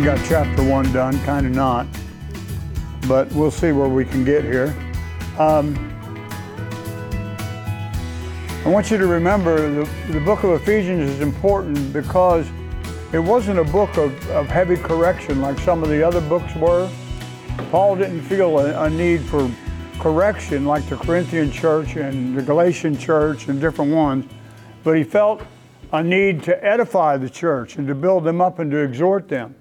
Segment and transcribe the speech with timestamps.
[0.00, 1.86] of got chapter one done, kind of not,
[3.06, 4.74] but we'll see where we can get here.
[5.38, 5.76] Um,
[8.64, 12.48] I want you to remember the, the book of Ephesians is important because
[13.12, 16.90] it wasn't a book of, of heavy correction like some of the other books were.
[17.70, 19.50] Paul didn't feel a, a need for
[19.98, 24.24] correction like the Corinthian church and the Galatian church and different ones,
[24.82, 25.42] but he felt
[25.92, 29.54] a need to edify the church and to build them up and to exhort them.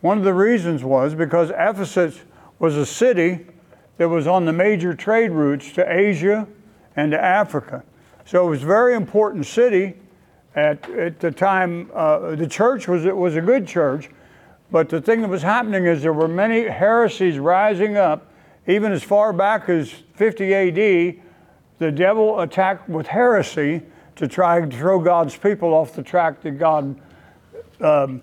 [0.00, 2.20] One of the reasons was because Ephesus
[2.58, 3.46] was a city
[3.98, 6.46] that was on the major trade routes to Asia
[6.96, 7.84] and to Africa.
[8.24, 9.94] So it was a very important city
[10.54, 11.90] at, at the time.
[11.92, 14.08] Uh, the church was, it was a good church,
[14.70, 18.32] but the thing that was happening is there were many heresies rising up.
[18.66, 21.22] Even as far back as 50 AD,
[21.78, 23.82] the devil attacked with heresy
[24.16, 27.00] to try to throw God's people off the track that God
[27.80, 28.22] um,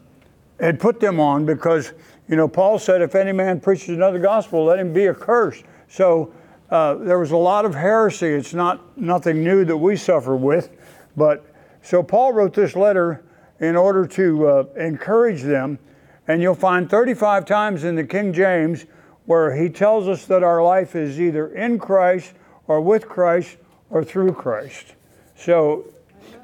[0.59, 1.93] had put them on because,
[2.27, 5.63] you know, Paul said, if any man preaches another gospel, let him be accursed.
[5.87, 6.33] So
[6.69, 8.27] uh, there was a lot of heresy.
[8.27, 10.69] It's not nothing new that we suffer with.
[11.15, 11.45] But
[11.81, 13.23] so Paul wrote this letter
[13.59, 15.79] in order to uh, encourage them.
[16.27, 18.85] And you'll find 35 times in the King James
[19.25, 22.33] where he tells us that our life is either in Christ
[22.67, 23.57] or with Christ
[23.89, 24.95] or through Christ.
[25.35, 25.85] So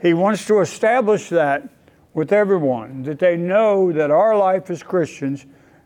[0.01, 1.67] he wants to establish that
[2.13, 5.45] with everyone, that they know that our life as Christians,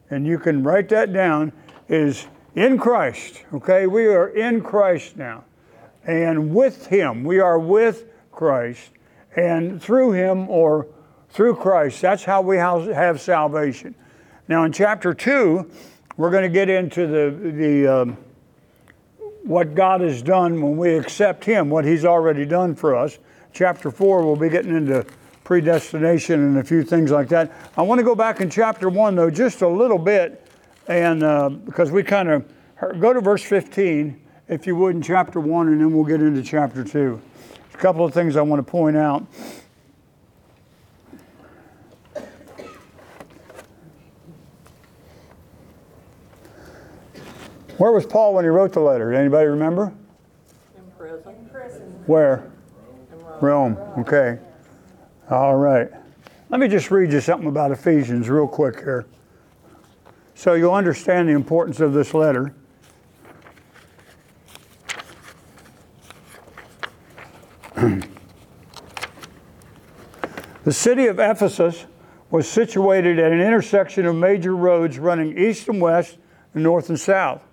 [0.09, 1.53] and you can write that down,
[1.88, 3.44] is in Christ.
[3.53, 3.88] Okay?
[3.88, 5.45] We are in Christ now.
[6.06, 7.23] And with him.
[7.23, 8.92] We are with Christ.
[9.36, 10.88] And through him or
[11.30, 12.02] through Christ.
[12.02, 13.95] That's how we have salvation.
[14.47, 15.69] Now, in chapter 2,
[16.16, 18.17] we're going to get into the, the um,
[19.44, 23.19] what God has done when we accept Him, what He's already done for us.
[23.53, 25.06] Chapter 4, we'll be getting into
[25.48, 27.50] predestination and a few things like that.
[27.78, 30.46] I want to go back in chapter 1, though, just a little bit,
[30.90, 32.46] and uh, because we kind of
[33.00, 34.19] go to verse 15,
[34.50, 37.22] if you would, in chapter 1, and then we'll get into chapter 2.
[37.74, 39.25] A couple of things I want to point out.
[47.78, 49.13] Where was Paul when he wrote the letter?
[49.13, 49.94] Anybody remember?
[50.75, 51.36] In prison.
[51.40, 51.81] In prison.
[52.06, 52.52] Where?
[53.13, 53.78] In Rome.
[53.78, 53.78] Rome.
[54.00, 54.40] Okay.
[55.29, 55.89] All right.
[56.49, 59.05] Let me just read you something about Ephesians real quick here.
[60.35, 62.53] So you'll understand the importance of this letter.
[70.63, 71.88] the city of Ephesus
[72.31, 76.17] was situated at an intersection of major roads running east and west
[76.53, 77.44] and north and south.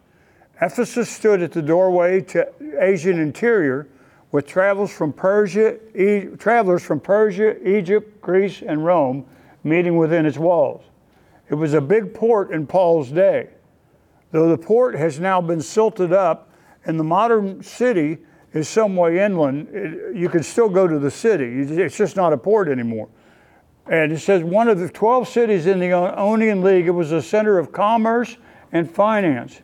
[0.63, 2.47] Ephesus stood at the doorway to
[2.79, 3.89] Asian interior
[4.35, 9.25] with travelers from Persia, e- travelers from Persia, Egypt, Greece, and Rome
[9.63, 10.83] meeting within its walls.
[11.51, 13.51] It was a big port in Paul's day.
[14.33, 16.51] Though the port has now been silted up
[16.85, 18.19] and the modern city
[18.53, 21.61] is some way inland, it, you can still go to the city.
[21.81, 23.09] It's just not a port anymore.
[23.87, 27.23] And it says one of the 12 cities in the Ionian League, it was a
[27.23, 28.37] center of commerce
[28.73, 29.61] and finance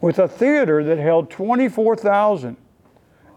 [0.00, 2.56] with a theater that held 24,000.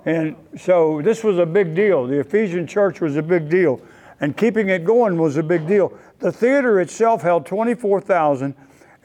[0.05, 2.05] And so this was a big deal.
[2.07, 3.81] The Ephesian church was a big deal.
[4.19, 5.93] And keeping it going was a big deal.
[6.19, 8.55] The theater itself held 24,000,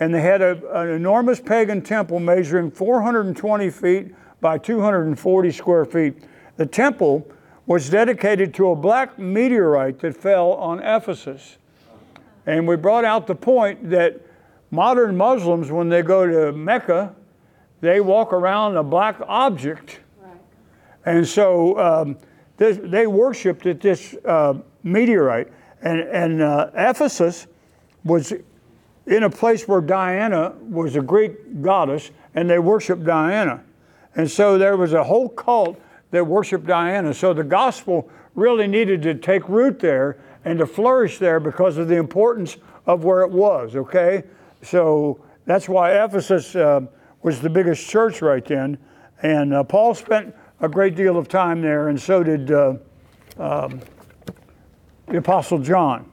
[0.00, 6.22] and they had a, an enormous pagan temple measuring 420 feet by 240 square feet.
[6.56, 7.28] The temple
[7.66, 11.58] was dedicated to a black meteorite that fell on Ephesus.
[12.46, 14.20] And we brought out the point that
[14.70, 17.14] modern Muslims, when they go to Mecca,
[17.80, 20.00] they walk around a black object.
[21.08, 22.16] And so um,
[22.56, 25.48] this, they worshiped at this uh, meteorite.
[25.82, 27.46] And, and uh, Ephesus
[28.04, 28.32] was
[29.06, 33.64] in a place where Diana was a Greek goddess, and they worshiped Diana.
[34.16, 37.14] And so there was a whole cult that worshiped Diana.
[37.14, 41.88] So the gospel really needed to take root there and to flourish there because of
[41.88, 42.56] the importance
[42.86, 44.24] of where it was, okay?
[44.62, 46.54] So that's why Ephesus.
[46.54, 46.82] Uh,
[47.22, 48.78] was the biggest church right then.
[49.22, 52.74] And uh, Paul spent a great deal of time there, and so did uh,
[53.38, 53.80] um,
[55.06, 56.08] the Apostle John.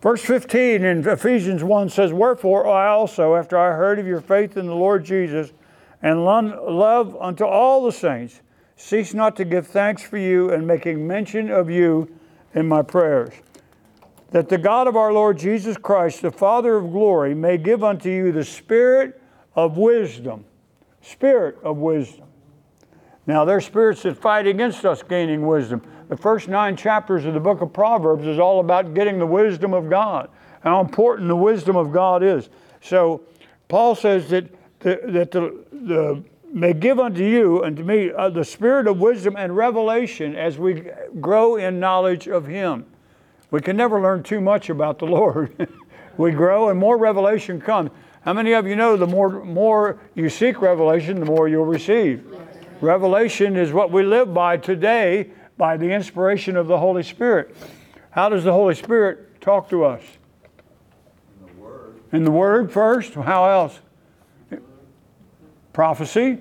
[0.00, 4.56] Verse 15 in Ephesians 1 says, Wherefore I also, after I heard of your faith
[4.56, 5.52] in the Lord Jesus
[6.02, 8.40] and love unto all the saints,
[8.76, 12.08] cease not to give thanks for you and making mention of you
[12.54, 13.34] in my prayers.
[14.30, 18.08] That the God of our Lord Jesus Christ, the Father of glory, may give unto
[18.08, 19.20] you the Spirit
[19.54, 20.44] of wisdom,
[21.02, 22.29] spirit of wisdom.
[23.30, 25.82] Now, there's spirits that fight against us gaining wisdom.
[26.08, 29.72] The first nine chapters of the book of Proverbs is all about getting the wisdom
[29.72, 30.28] of God.
[30.64, 32.48] how important the wisdom of God is.
[32.80, 33.22] So
[33.68, 38.30] Paul says that the, that the, the may give unto you and to me uh,
[38.30, 40.90] the spirit of wisdom and revelation as we
[41.20, 42.84] grow in knowledge of Him.
[43.52, 45.68] We can never learn too much about the Lord.
[46.16, 47.90] we grow and more revelation comes.
[48.22, 52.26] How many of you know the more more you seek revelation, the more you'll receive?
[52.80, 57.54] Revelation is what we live by today by the inspiration of the Holy Spirit.
[58.10, 60.02] How does the Holy Spirit talk to us?
[61.40, 62.00] In the Word.
[62.12, 63.12] In the Word first?
[63.14, 63.80] How else?
[65.74, 66.38] Prophecy?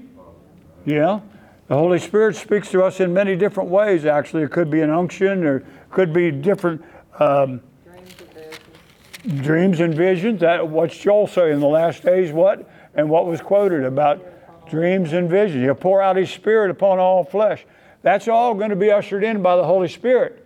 [0.85, 1.19] Yeah.
[1.67, 4.43] The Holy Spirit speaks to us in many different ways, actually.
[4.43, 6.81] It could be an unction or could be different
[7.19, 7.61] um,
[9.41, 10.39] dreams and visions.
[10.39, 12.31] That, what's Joel say in the last days?
[12.31, 12.67] What?
[12.95, 14.25] And what was quoted about
[14.69, 15.63] dreams and visions.
[15.63, 17.65] He'll pour out His Spirit upon all flesh.
[18.01, 20.45] That's all going to be ushered in by the Holy Spirit.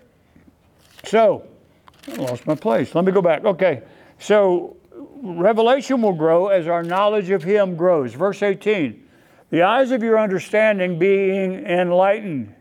[1.04, 1.46] So,
[2.08, 2.96] I lost my place.
[2.96, 3.46] Let me go back.
[3.46, 3.84] Okay.
[4.20, 4.78] So,
[5.22, 8.14] revelation will grow as our knowledge of Him grows.
[8.14, 9.04] Verse 18
[9.50, 12.54] The eyes of your understanding being enlightened,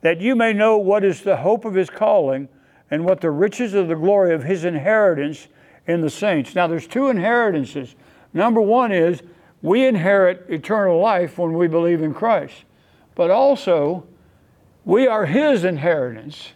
[0.00, 2.48] that you may know what is the hope of His calling
[2.90, 5.48] and what the riches of the glory of His inheritance
[5.86, 6.54] in the saints.
[6.54, 7.94] Now, there's two inheritances.
[8.34, 9.22] Number one is
[9.62, 12.64] we inherit eternal life when we believe in Christ,
[13.14, 14.04] but also
[14.84, 16.52] we are His inheritance.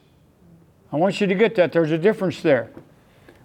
[0.92, 1.72] I want you to get that.
[1.72, 2.70] There's a difference there.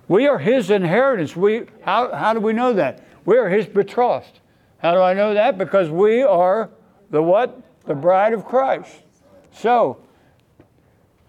[0.07, 1.35] We are His inheritance.
[1.35, 3.03] We, how, how do we know that?
[3.23, 4.39] We are His betrothed.
[4.79, 5.57] How do I know that?
[5.57, 6.71] Because we are
[7.11, 7.61] the what?
[7.85, 8.91] The bride of Christ.
[9.51, 10.01] So,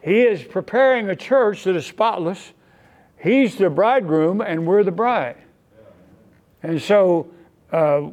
[0.03, 2.53] He is preparing a church that is spotless.
[3.19, 5.37] He's the bridegroom, and we're the bride.
[6.63, 7.31] And so,
[7.73, 8.11] uh,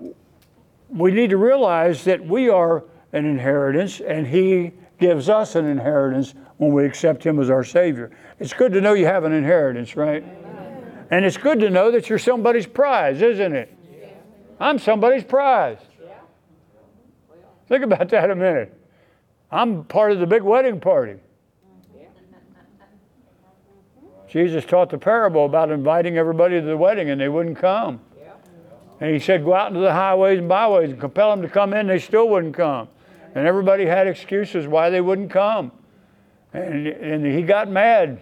[0.90, 2.84] we need to realize that we are
[3.14, 8.12] an inheritance, and He gives us an inheritance when we accept Him as our Savior.
[8.40, 10.24] It's good to know you have an inheritance, right?
[10.24, 11.06] Amen.
[11.12, 13.76] And it's good to know that you're somebody's prize, isn't it?
[13.92, 14.08] Yeah.
[14.60, 15.80] I'm somebody's prize.
[16.02, 16.14] Yeah.
[17.68, 18.76] Think about that a minute.
[19.52, 21.16] I'm part of the big wedding party.
[21.98, 22.06] Yeah.
[24.28, 28.00] Jesus taught the parable about inviting everybody to the wedding and they wouldn't come.
[29.00, 31.74] And he said, Go out into the highways and byways and compel them to come
[31.74, 31.88] in.
[31.88, 32.90] They still wouldn't come.
[33.36, 35.72] And everybody had excuses why they wouldn't come.
[36.54, 38.19] And, and he got mad.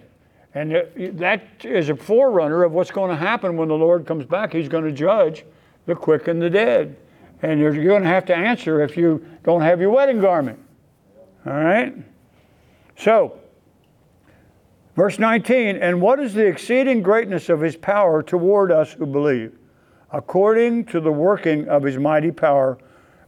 [0.54, 0.72] And
[1.20, 4.54] that is a forerunner of what's going to happen when the Lord comes back.
[4.54, 5.46] He's going to judge
[5.86, 6.98] the quick and the dead.
[7.42, 10.60] And you're going to have to answer if you don't have your wedding garment.
[11.46, 11.94] All right?
[12.98, 13.40] So,
[14.96, 19.56] verse 19, and what is the exceeding greatness of his power toward us who believe?
[20.12, 22.78] According to the working of his mighty power.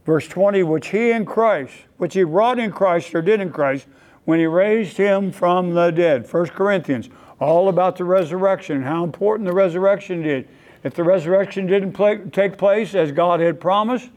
[0.06, 3.86] Verse 20, which he in Christ, which he wrought in Christ or did in Christ
[4.24, 6.30] when he raised him from the dead.
[6.30, 10.48] 1 Corinthians, all about the resurrection, how important the resurrection did.
[10.82, 14.10] If the resurrection didn't play, take place as God had promised,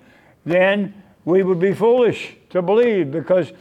[0.45, 0.94] then
[1.25, 3.51] we would be foolish to believe because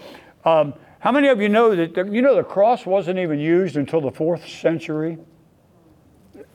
[0.45, 3.77] um, how many of you know that the, you know the cross wasn't even used
[3.77, 5.19] until the fourth century?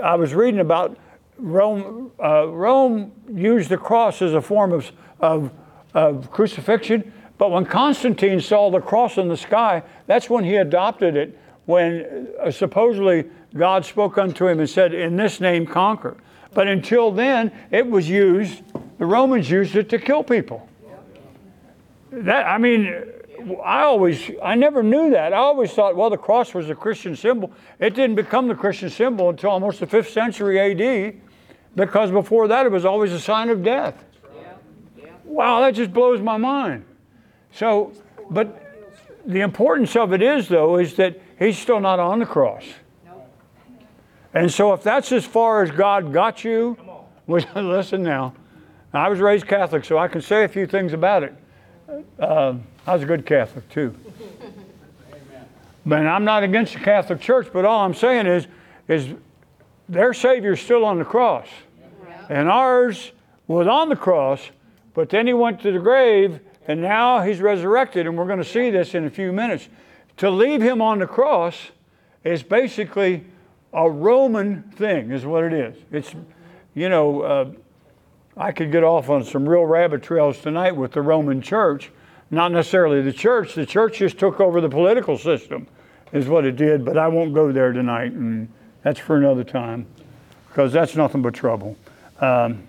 [0.02, 0.98] I was reading about
[1.38, 5.52] Rome, uh, Rome used the cross as a form of, of,
[5.94, 11.16] of crucifixion, but when Constantine saw the cross in the sky, that's when he adopted
[11.16, 13.26] it, when uh, supposedly
[13.56, 16.18] God spoke unto him and said, In this name conquer.
[16.54, 18.64] But until then, it was used,
[18.98, 20.68] the Romans used it to kill people.
[22.12, 23.04] That, I mean,
[23.64, 25.34] I always, I never knew that.
[25.34, 27.52] I always thought, well, the cross was a Christian symbol.
[27.80, 31.16] It didn't become the Christian symbol until almost the 5th century AD
[31.78, 34.04] because before that it was always a sign of death.
[35.24, 36.84] Wow, that just blows my mind.
[37.54, 37.94] So,
[38.30, 38.64] but
[39.26, 42.64] the importance of it is, though, is that he's still not on the cross.
[44.34, 46.78] And so, if that's as far as God got you,
[47.28, 48.34] listen now.
[48.94, 51.36] I was raised Catholic, so I can say a few things about it.
[52.20, 52.56] Uh,
[52.88, 53.96] I was a good Catholic, too.
[55.86, 58.48] But I'm not against the Catholic Church, but all I'm saying is,
[58.88, 59.14] is
[59.88, 61.48] their Savior's still on the cross.
[62.30, 63.12] And ours
[63.48, 64.50] was on the cross,
[64.94, 68.46] but then he went to the grave, and now he's resurrected, and we're going to
[68.46, 69.70] see this in a few minutes.
[70.18, 71.56] To leave him on the cross
[72.24, 73.26] is basically
[73.74, 75.78] a Roman thing, is what it is.
[75.92, 76.14] It's,
[76.74, 77.52] you know, uh,
[78.36, 81.92] I could get off on some real rabbit trails tonight with the Roman church.
[82.30, 83.56] Not necessarily the church.
[83.56, 85.68] The church just took over the political system,
[86.12, 88.50] is what it did, but I won't go there tonight, and
[88.84, 89.86] that's for another time,
[90.50, 91.78] because that's nothing but trouble
[92.20, 92.68] um,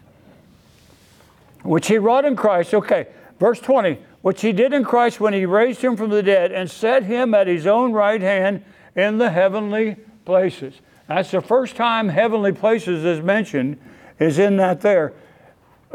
[1.62, 2.75] which he wrought in Christ.
[2.75, 6.52] Okay, verse 20, which he did in Christ when he raised him from the dead
[6.52, 8.64] and set him at his own right hand
[8.95, 10.75] in the heavenly places.
[11.07, 13.78] That's the first time heavenly places is mentioned,
[14.19, 15.14] is in that there.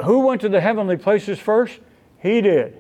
[0.04, 1.80] Who went to the heavenly places first?
[2.20, 2.80] He did.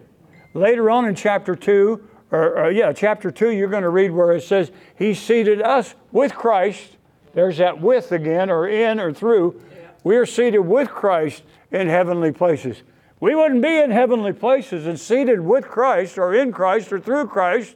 [0.53, 4.31] Later on in chapter 2, or, or yeah, chapter 2, you're going to read where
[4.31, 6.97] it says, He seated us with Christ.
[7.33, 9.61] There's that with again, or in, or through.
[10.03, 12.83] We are seated with Christ in heavenly places.
[13.19, 17.27] We wouldn't be in heavenly places and seated with Christ, or in Christ, or through
[17.27, 17.75] Christ,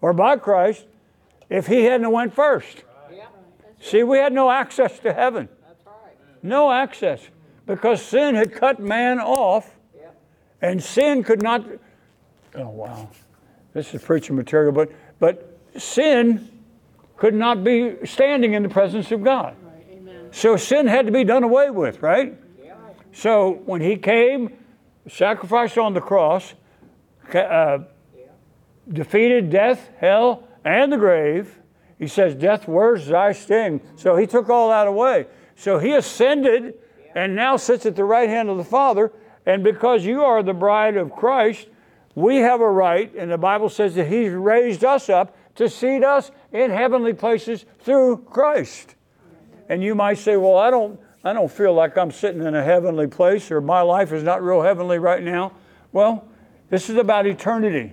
[0.00, 0.86] or by Christ,
[1.48, 2.84] if He hadn't went first.
[3.80, 5.48] See, we had no access to heaven.
[6.42, 7.20] No access.
[7.66, 9.76] Because sin had cut man off,
[10.62, 11.64] and sin could not.
[12.54, 13.08] Oh, wow.
[13.72, 16.48] This is preaching material, but, but sin
[17.16, 19.56] could not be standing in the presence of God.
[20.32, 22.38] So sin had to be done away with, right?
[23.12, 24.56] So when he came,
[25.08, 26.54] sacrificed on the cross,
[27.34, 27.78] uh,
[28.88, 31.58] defeated death, hell, and the grave.
[31.98, 33.80] He says, Death, where's thy sting?
[33.96, 35.26] So he took all that away.
[35.56, 36.74] So he ascended
[37.14, 39.12] and now sits at the right hand of the Father.
[39.44, 41.68] And because you are the bride of Christ,
[42.14, 46.02] we have a right, and the Bible says that he's raised us up to seat
[46.02, 48.96] us in heavenly places through Christ.
[49.70, 52.62] And you might say, Well, I don't, I don't feel like I'm sitting in a
[52.62, 55.52] heavenly place or my life is not real heavenly right now.
[55.92, 56.26] Well,
[56.70, 57.92] this is about eternity.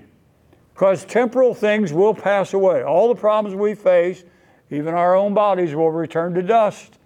[0.74, 2.84] Because temporal things will pass away.
[2.84, 4.24] All the problems we face,
[4.72, 6.98] even our own bodies, will return to dust.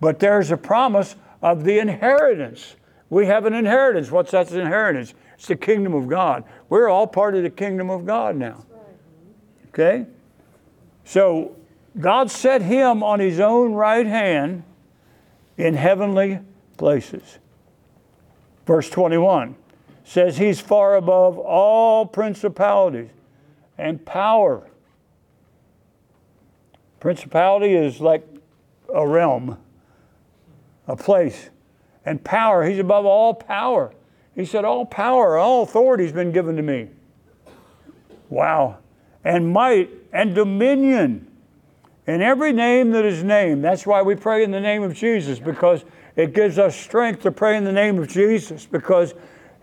[0.00, 2.76] But there's a promise of the inheritance.
[3.10, 4.10] We have an inheritance.
[4.10, 5.14] What's that inheritance?
[5.34, 6.44] It's the kingdom of God.
[6.68, 8.64] We're all part of the kingdom of God now.
[9.68, 10.06] Okay?
[11.04, 11.56] So
[11.98, 14.64] God set him on his own right hand
[15.56, 16.40] in heavenly
[16.76, 17.38] places.
[18.66, 19.54] Verse 21
[20.04, 23.10] says he's far above all principalities
[23.78, 24.68] and power.
[27.00, 28.26] Principality is like
[28.92, 29.58] a realm,
[30.88, 31.50] a place.
[32.04, 33.94] And power, he's above all power.
[34.34, 36.88] He said, All power, all authority has been given to me.
[38.28, 38.78] Wow.
[39.22, 41.30] And might and dominion
[42.06, 43.64] in every name that is named.
[43.64, 45.84] That's why we pray in the name of Jesus, because
[46.16, 49.14] it gives us strength to pray in the name of Jesus, because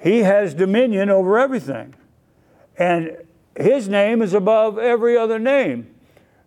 [0.01, 1.93] he has dominion over everything.
[2.77, 3.17] And
[3.55, 5.93] his name is above every other name.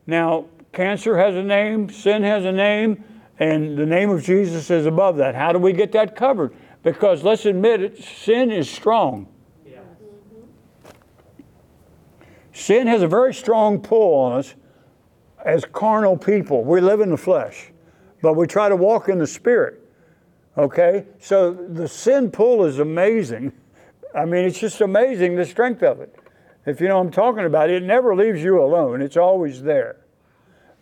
[0.07, 3.05] Now, cancer has a name, sin has a name,
[3.39, 5.35] and the name of Jesus is above that.
[5.35, 6.55] How do we get that covered?
[6.83, 9.29] Because let's admit it, sin is strong.
[12.53, 14.55] Sin has a very strong pull on us
[15.45, 16.65] as carnal people.
[16.65, 17.71] We live in the flesh,
[18.23, 19.81] but we try to walk in the spirit.
[20.57, 21.05] Okay?
[21.21, 23.53] So the sin pull is amazing.
[24.15, 26.15] I mean, it's just amazing the strength of it.
[26.67, 29.97] If you know what I'm talking about, it never leaves you alone, it's always there.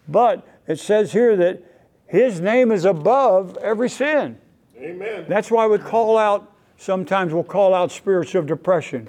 [0.09, 1.63] But it says here that
[2.07, 4.39] his name is above every sin.
[4.77, 5.25] Amen.
[5.29, 9.09] That's why we call out, sometimes we'll call out spirits of depression.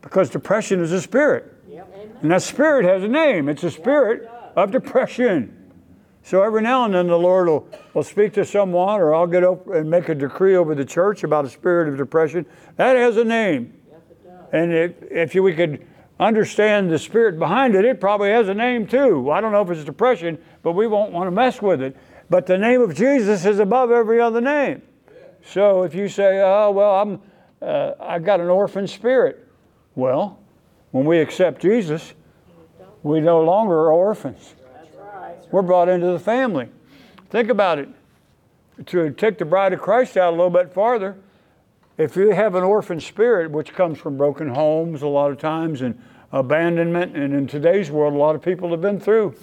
[0.00, 1.52] Because depression is a spirit.
[2.22, 3.48] And that spirit has a name.
[3.48, 5.52] It's a spirit of depression.
[6.22, 9.44] So every now and then the Lord will, will speak to someone, or I'll get
[9.44, 12.46] up and make a decree over the church about a spirit of depression.
[12.76, 13.74] That has a name.
[14.52, 15.86] And if, if you, we could
[16.18, 19.30] understand the spirit behind it, it probably has a name too.
[19.30, 21.96] I don't know if it's depression, but we won't want to mess with it.
[22.28, 24.82] But the name of Jesus is above every other name.
[25.44, 27.20] So if you say, "Oh well, I'm,
[27.62, 29.46] uh, I got an orphan spirit,"
[29.94, 30.40] well,
[30.90, 32.14] when we accept Jesus,
[33.02, 34.54] we no longer are orphans.
[35.50, 36.68] We're brought into the family.
[37.30, 37.88] Think about it.
[38.86, 41.16] To take the bride of Christ out a little bit farther,
[41.98, 45.80] if you have an orphan spirit, which comes from broken homes a lot of times
[45.80, 46.00] and
[46.32, 49.34] abandonment, and in today's world, a lot of people have been through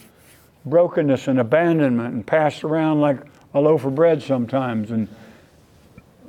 [0.65, 3.17] brokenness and abandonment and passed around like
[3.53, 4.91] a loaf of bread sometimes.
[4.91, 5.07] And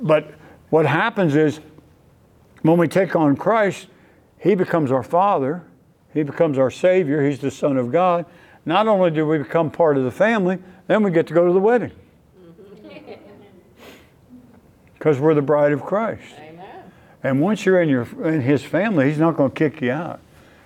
[0.01, 0.33] but
[0.69, 1.59] what happens is
[2.63, 3.87] when we take on Christ,
[4.45, 5.63] He becomes our Father,
[6.13, 8.27] He becomes our Savior, He's the Son of God.
[8.63, 11.51] Not only do we become part of the family, then we get to go to
[11.51, 11.91] the wedding.
[14.93, 16.33] Because we're the bride of Christ.
[17.23, 20.19] And once you're in, your, in His family, He's not going to kick you out.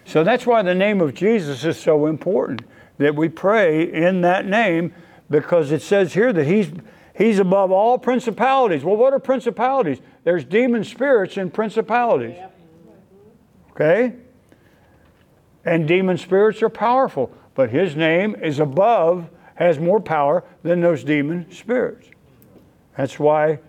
[0.06, 2.64] So that's why the name of Jesus is so important
[2.98, 4.94] that we pray in that name
[5.30, 6.70] because it says here that He's,
[7.18, 8.84] he's above all principalities.
[8.84, 10.00] Well, what are principalities?
[10.26, 12.38] There's demon spirits and principalities.
[13.80, 14.16] Okay?
[15.64, 21.04] And demon spirits are powerful, but His name is above, has more power than those
[21.04, 22.08] demon spirits.
[22.98, 23.60] That's why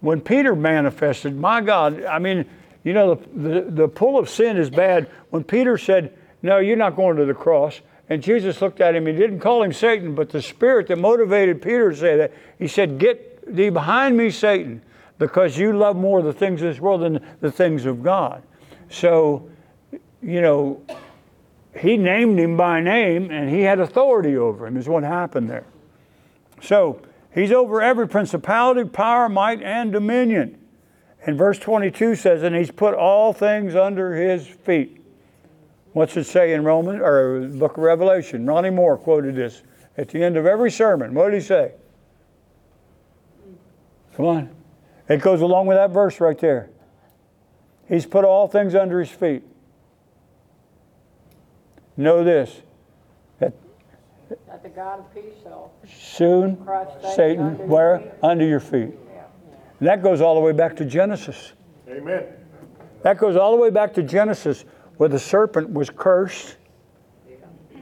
[0.00, 2.46] when Peter manifested, my God, I mean,
[2.84, 5.10] you know, the, the, the pull of sin is bad.
[5.30, 9.06] When Peter said, No, you're not going to the cross, And Jesus looked at him.
[9.06, 12.68] He didn't call him Satan, but the spirit that motivated Peter to say that, he
[12.68, 14.82] said, Get thee behind me, Satan,
[15.18, 18.42] because you love more the things of this world than the things of God.
[18.90, 19.48] So,
[20.22, 20.82] you know,
[21.78, 25.66] he named him by name and he had authority over him, is what happened there.
[26.62, 27.02] So,
[27.34, 30.58] he's over every principality, power, might, and dominion.
[31.26, 35.02] And verse 22 says, And he's put all things under his feet.
[35.92, 38.46] What's it say in Romans or Book of Revelation?
[38.46, 39.62] Ronnie Moore quoted this
[39.96, 41.14] at the end of every sermon.
[41.14, 41.72] What did he say?
[44.14, 44.50] Come on.
[45.08, 46.70] It goes along with that verse right there.
[47.88, 49.42] He's put all things under his feet.
[51.96, 52.62] Know this
[53.38, 53.52] that
[54.48, 57.98] That the God of peace shall soon crush Satan, under where?
[58.00, 58.10] feet.
[58.22, 58.90] Under your feet.
[59.78, 61.52] And that goes all the way back to Genesis.
[61.88, 62.24] Amen.
[63.02, 64.64] That goes all the way back to Genesis,
[64.96, 66.56] where the serpent was cursed.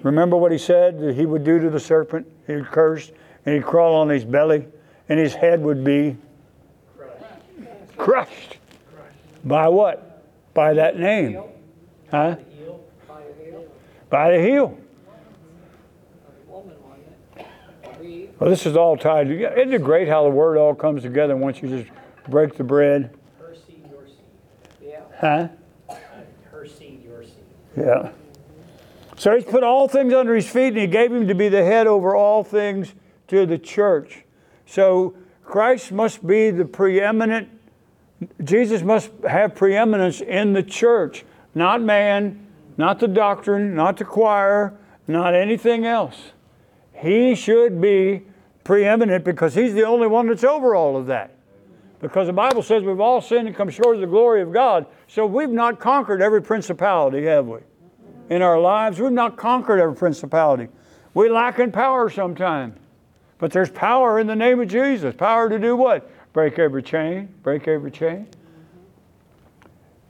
[0.03, 2.27] Remember what he said that he would do to the serpent?
[2.47, 3.11] He would curse,
[3.47, 4.67] and he'd crawl on his belly,
[5.09, 6.17] and his head would be
[6.99, 7.97] crushed.
[7.97, 8.59] crushed.
[9.45, 10.23] By what?
[10.55, 11.41] By that name.
[12.11, 12.37] Huh?
[13.07, 13.67] by the heel.
[14.09, 14.79] By the heel.
[16.47, 17.49] Woman, wasn't
[18.01, 18.05] it?
[18.05, 18.31] Eve.
[18.39, 19.57] Well, this is all tied together.
[19.57, 21.91] Isn't it great how the word all comes together once you just
[22.29, 23.17] break the bread?
[23.39, 24.17] Her seed, your seed.
[24.83, 25.01] Yeah.
[25.19, 25.49] Huh?
[26.51, 27.35] Her seed, your seed.
[27.77, 28.13] Yeah.
[29.17, 31.65] So he's put all things under his feet and he gave him to be the
[31.65, 32.95] head over all things
[33.29, 34.25] to the church.
[34.67, 37.49] So Christ must be the preeminent,
[38.43, 44.75] Jesus must have preeminence in the church, not man, not the doctrine, not the choir,
[45.07, 46.33] not anything else.
[46.93, 48.23] He should be
[48.65, 51.35] preeminent because he's the only one that's over all of that.
[52.01, 54.87] Because the Bible says we've all sinned and come short of the glory of God.
[55.07, 57.61] So we've not conquered every principality, have we?
[58.31, 60.69] In our lives, we've not conquered every principality.
[61.15, 62.79] We lack in power sometimes.
[63.39, 65.15] But there's power in the name of Jesus.
[65.15, 66.11] Power to do what?
[66.35, 68.27] Break every chain, break every chain.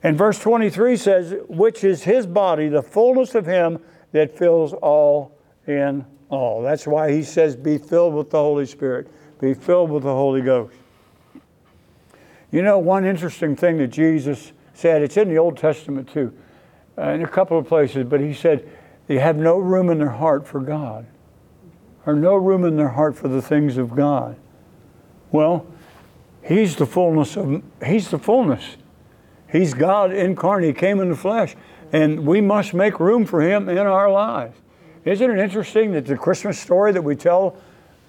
[0.03, 3.79] And verse 23 says, which is his body, the fullness of him
[4.13, 6.63] that fills all in all.
[6.63, 9.09] That's why he says, be filled with the Holy Spirit,
[9.39, 10.75] be filled with the Holy Ghost.
[12.51, 16.33] You know, one interesting thing that Jesus said, it's in the Old Testament too,
[16.97, 18.67] uh, in a couple of places, but he said,
[19.09, 21.07] they have no room in their heart for God,
[22.07, 24.37] or no room in their heart for the things of God.
[25.31, 25.67] Well,
[26.45, 28.77] he's the fullness of, he's the fullness.
[29.51, 30.69] He's God incarnate.
[30.69, 31.55] He came in the flesh.
[31.93, 34.57] And we must make room for him in our lives.
[35.05, 37.57] Isn't it interesting that the Christmas story that we tell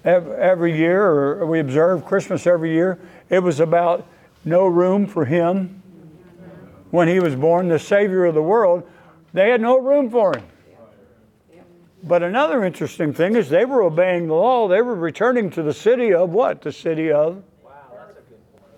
[0.04, 4.06] every year, or we observe Christmas every year, it was about
[4.44, 5.82] no room for him
[6.90, 8.88] when he was born, the Savior of the world.
[9.32, 10.44] They had no room for him.
[12.02, 14.68] But another interesting thing is they were obeying the law.
[14.68, 16.62] They were returning to the city of what?
[16.62, 17.42] The city of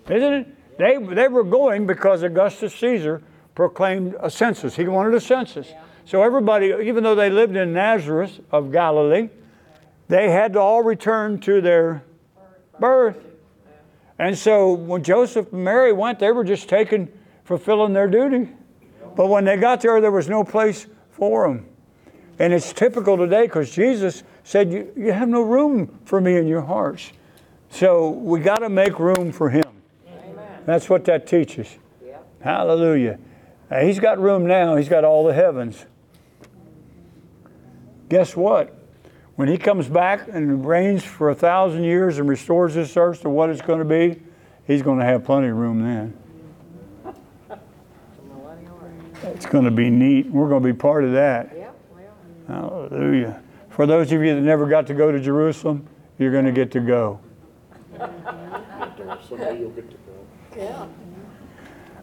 [0.09, 0.77] isn't it?
[0.77, 3.21] They, they were going because Augustus Caesar
[3.53, 4.75] proclaimed a census.
[4.75, 5.71] He wanted a census.
[6.05, 9.29] So everybody, even though they lived in Nazareth of Galilee,
[10.07, 12.03] they had to all return to their
[12.79, 13.17] birth.
[14.17, 17.11] And so when Joseph and Mary went, they were just taken,
[17.43, 18.49] fulfilling their duty.
[19.15, 21.67] But when they got there, there was no place for them.
[22.39, 26.47] And it's typical today because Jesus said, you, you have no room for me in
[26.47, 27.11] your hearts.
[27.69, 29.68] So we got to make room for him.
[30.59, 30.65] Amen.
[30.65, 31.77] That's what that teaches.
[32.05, 32.25] Yep.
[32.41, 33.19] Hallelujah.
[33.71, 35.85] Now, he's got room now, he's got all the heavens.
[38.09, 38.75] Guess what?
[39.35, 43.29] When he comes back and reigns for a thousand years and restores this earth to
[43.29, 44.21] what it's going to be,
[44.65, 46.17] he's going to have plenty of room then.
[47.47, 47.57] The
[48.27, 49.33] millennial reign.
[49.35, 50.29] It's going to be neat.
[50.29, 51.51] We're going to be part of that.
[51.55, 51.75] Yep.
[52.47, 53.41] Well, Hallelujah.
[53.69, 56.71] For those of you that never got to go to Jerusalem, you're going to get
[56.71, 57.21] to go.
[59.27, 59.98] Someday you'll get to go.
[60.59, 60.87] Yeah.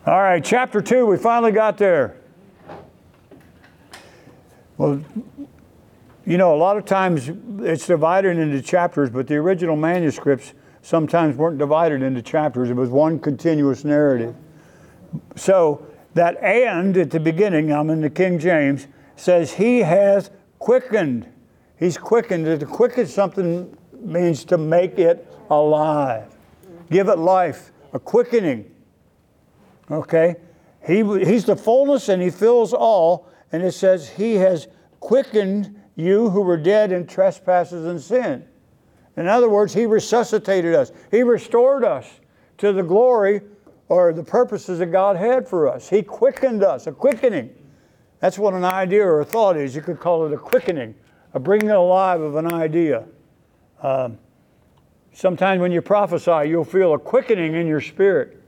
[0.07, 2.17] All right, chapter two, we finally got there.
[4.79, 5.03] Well,
[6.25, 11.37] you know, a lot of times it's divided into chapters, but the original manuscripts sometimes
[11.37, 12.71] weren't divided into chapters.
[12.71, 14.35] It was one continuous narrative.
[15.35, 21.27] So that and at the beginning, I'm in the King James, says he has quickened.
[21.79, 22.47] He's quickened.
[22.61, 26.35] To quicken something means to make it alive,
[26.91, 28.71] give it life, a quickening.
[29.91, 30.37] Okay?
[30.87, 33.29] He, he's the fullness and he fills all.
[33.53, 34.69] And it says, He has
[35.01, 38.45] quickened you who were dead in trespasses and sin.
[39.17, 42.21] In other words, He resuscitated us, He restored us
[42.59, 43.41] to the glory
[43.89, 45.89] or the purposes that God had for us.
[45.89, 47.55] He quickened us, a quickening.
[48.21, 49.77] That's what an idea or a thought is.
[49.77, 50.95] You could call it a quickening,
[51.35, 53.05] a bringing alive of an idea.
[53.83, 54.19] Um,
[55.17, 58.43] sometimes when you prophesy, you'll feel a quickening in your spirit,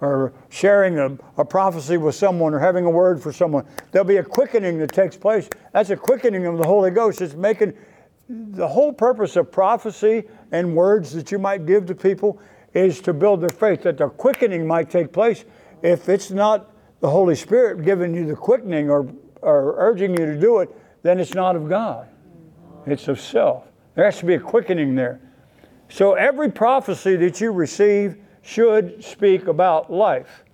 [0.00, 3.66] or sharing a, a prophecy with someone, or having a word for someone.
[3.92, 5.48] There'll be a quickening that takes place.
[5.72, 7.20] That's a quickening of the Holy Ghost.
[7.20, 7.74] It's making
[8.28, 12.40] the whole purpose of prophecy and words that you might give to people
[12.72, 15.44] is to build their faith, that the quickening might take place.
[15.82, 19.06] If it's not the Holy Spirit giving you the quickening or,
[19.42, 20.70] or urging you to do it,
[21.02, 22.08] then it's not of God.
[22.86, 23.64] It's of self.
[23.94, 25.20] There has to be a quickening there.
[25.88, 30.44] So every prophecy that you receive should speak about life.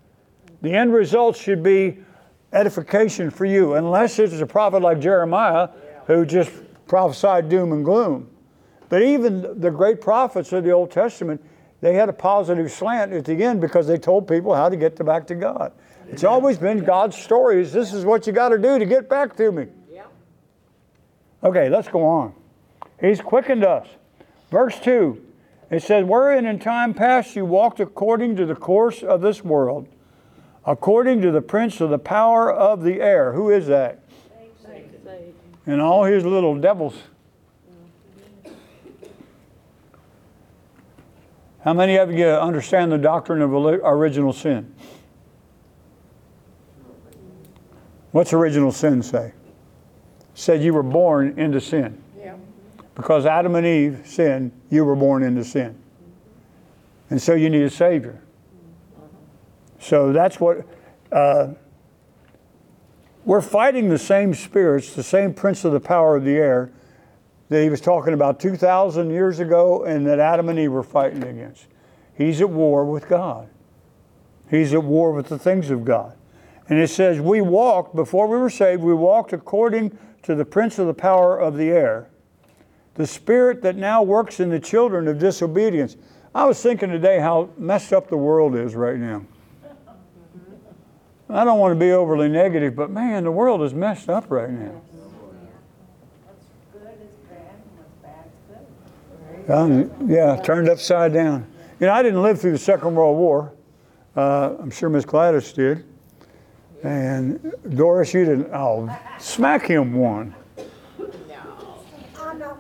[0.63, 1.99] The end result should be
[2.53, 5.69] edification for you, unless it's a prophet like Jeremiah
[6.07, 6.51] who just
[6.87, 8.31] prophesied doom and gloom.
[8.89, 11.43] But even the great prophets of the Old Testament,
[11.81, 15.03] they had a positive slant at the end because they told people how to get
[15.05, 15.73] back to God.
[16.09, 17.73] It's always been God's stories.
[17.73, 19.67] This is what you got to do to get back to me.
[21.43, 22.35] Okay, let's go on.
[23.01, 23.89] He's quickened us.
[24.53, 25.19] Verse 2
[25.71, 29.89] it says, Wherein in time past you walked according to the course of this world,
[30.67, 33.33] according to the prince of the power of the air.
[33.33, 34.01] Who is that?
[35.65, 36.95] And all his little devils.
[41.65, 44.75] How many of you understand the doctrine of original sin?
[48.11, 49.33] What's original sin say?
[50.35, 52.02] Said you were born into sin.
[52.95, 55.79] Because Adam and Eve sinned, you were born into sin.
[57.11, 58.23] And so you need a Savior.
[59.79, 60.67] So that's what.
[61.11, 61.55] Uh,
[63.25, 66.73] we're fighting the same spirits, the same prince of the power of the air
[67.51, 71.23] that he was talking about 2,000 years ago and that Adam and Eve were fighting
[71.23, 71.67] against.
[72.17, 73.49] He's at war with God,
[74.51, 76.17] he's at war with the things of God.
[76.69, 80.79] And it says, We walked, before we were saved, we walked according to the prince
[80.79, 82.09] of the power of the air
[82.95, 85.97] the spirit that now works in the children of disobedience.
[86.35, 89.25] I was thinking today how messed up the world is right now.
[91.29, 94.51] I don't want to be overly negative, but man, the world is messed up right
[94.51, 94.83] now.
[96.25, 98.27] What's good is bad, and what's bad
[99.39, 100.01] is good.
[100.03, 101.47] Um, yeah, turned upside down.
[101.81, 103.55] You know, I didn't live through the Second World War.
[104.15, 105.85] Uh, I'm sure Miss Gladys did.
[106.83, 108.51] And Doris, you didn't.
[108.53, 110.35] Oh, smack him one.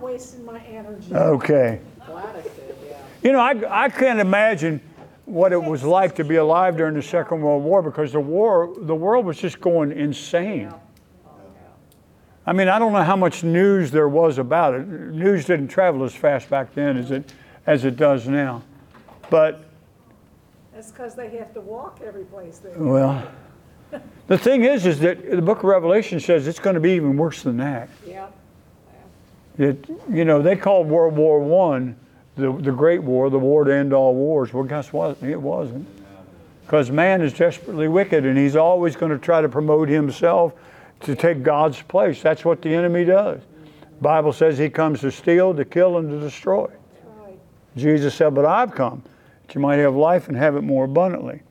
[0.02, 1.14] I'm not wasting my energy.
[1.14, 1.80] Okay.
[2.06, 2.98] Gladys did, yeah.
[3.22, 4.80] You know, I, I can't imagine
[5.26, 8.74] what it was like to be alive during the Second World War because the war,
[8.76, 10.72] the world was just going insane.
[12.44, 14.88] I mean, I don't know how much news there was about it.
[14.88, 17.32] News didn't travel as fast back then as it,
[17.66, 18.64] as it does now.
[19.30, 19.64] But,
[20.74, 23.22] That's because they have to walk every place they well,
[24.26, 27.16] the thing is, is that the book of Revelation says it's going to be even
[27.16, 27.88] worse than that.
[28.04, 28.26] Yeah.
[29.62, 31.96] It, you know, they called World War One
[32.36, 34.52] the, the Great War, the war to end all wars.
[34.52, 35.22] Well, guess what?
[35.22, 35.86] It wasn't.
[36.64, 40.54] Because man is desperately wicked and he's always going to try to promote himself
[41.00, 42.22] to take God's place.
[42.22, 43.40] That's what the enemy does.
[44.00, 46.70] Bible says he comes to steal, to kill, and to destroy.
[47.76, 49.02] Jesus said, But I've come
[49.46, 51.42] that you might have life and have it more abundantly.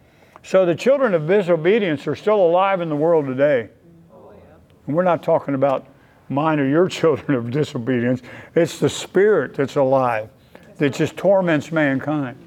[0.44, 3.70] So the children of disobedience are still alive in the world today.
[4.88, 5.86] And we're not talking about
[6.32, 8.22] mine or your children of disobedience.
[8.56, 10.30] It's the spirit that's alive
[10.78, 12.38] that just torments mankind.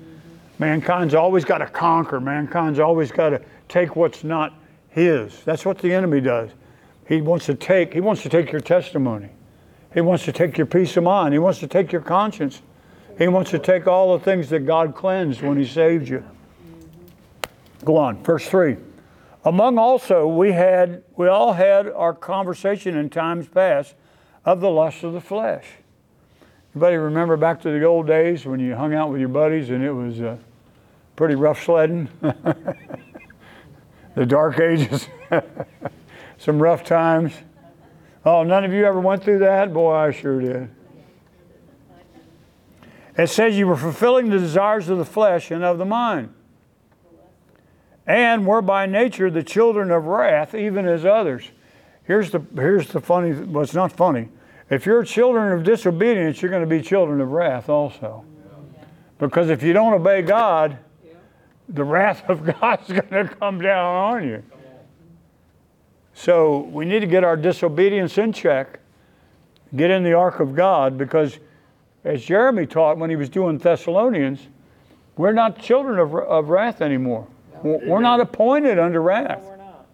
[0.59, 2.21] Mankind's always got to conquer.
[2.21, 4.55] Mankind's always got to take what's not
[4.89, 5.43] his.
[5.45, 6.51] That's what the enemy does.
[7.07, 9.31] He wants to take, he wants to take your testimony.
[9.93, 11.35] He wants to take your peace of mind.
[11.35, 12.63] He wants to take your conscience.
[13.19, 16.25] He wants to take all the things that God cleansed when he saved you.
[17.85, 18.77] Go on, verse 3.
[19.45, 23.95] Among also we had we all had our conversation in times past
[24.45, 25.67] of the lust of the flesh.
[26.75, 29.85] Anybody remember back to the old days when you hung out with your buddies and
[29.85, 30.39] it was uh,
[31.15, 32.09] pretty rough sledding?
[34.15, 35.09] the dark ages,
[36.39, 37.33] some rough times.
[38.25, 39.75] Oh, none of you ever went through that?
[39.75, 40.71] Boy, I sure did.
[43.17, 46.35] It says you were fulfilling the desires of the flesh and of the mind
[48.07, 51.51] and were by nature the children of wrath, even as others.
[52.05, 54.29] Here's the, here's the funny, well, it's not funny.
[54.71, 58.25] If you're children of disobedience, you're going to be children of wrath also.
[59.19, 60.79] Because if you don't obey God,
[61.69, 64.43] the wrath of God's going to come down on you.
[66.15, 68.81] So we need to get our disobedience in check,
[69.75, 71.39] get in the ark of God, because
[72.05, 74.41] as Jeremy taught when he was doing Thessalonians,
[75.17, 77.27] we're not children of, of wrath anymore.
[77.65, 79.43] We're not appointed unto wrath.
[79.43, 79.87] We're not.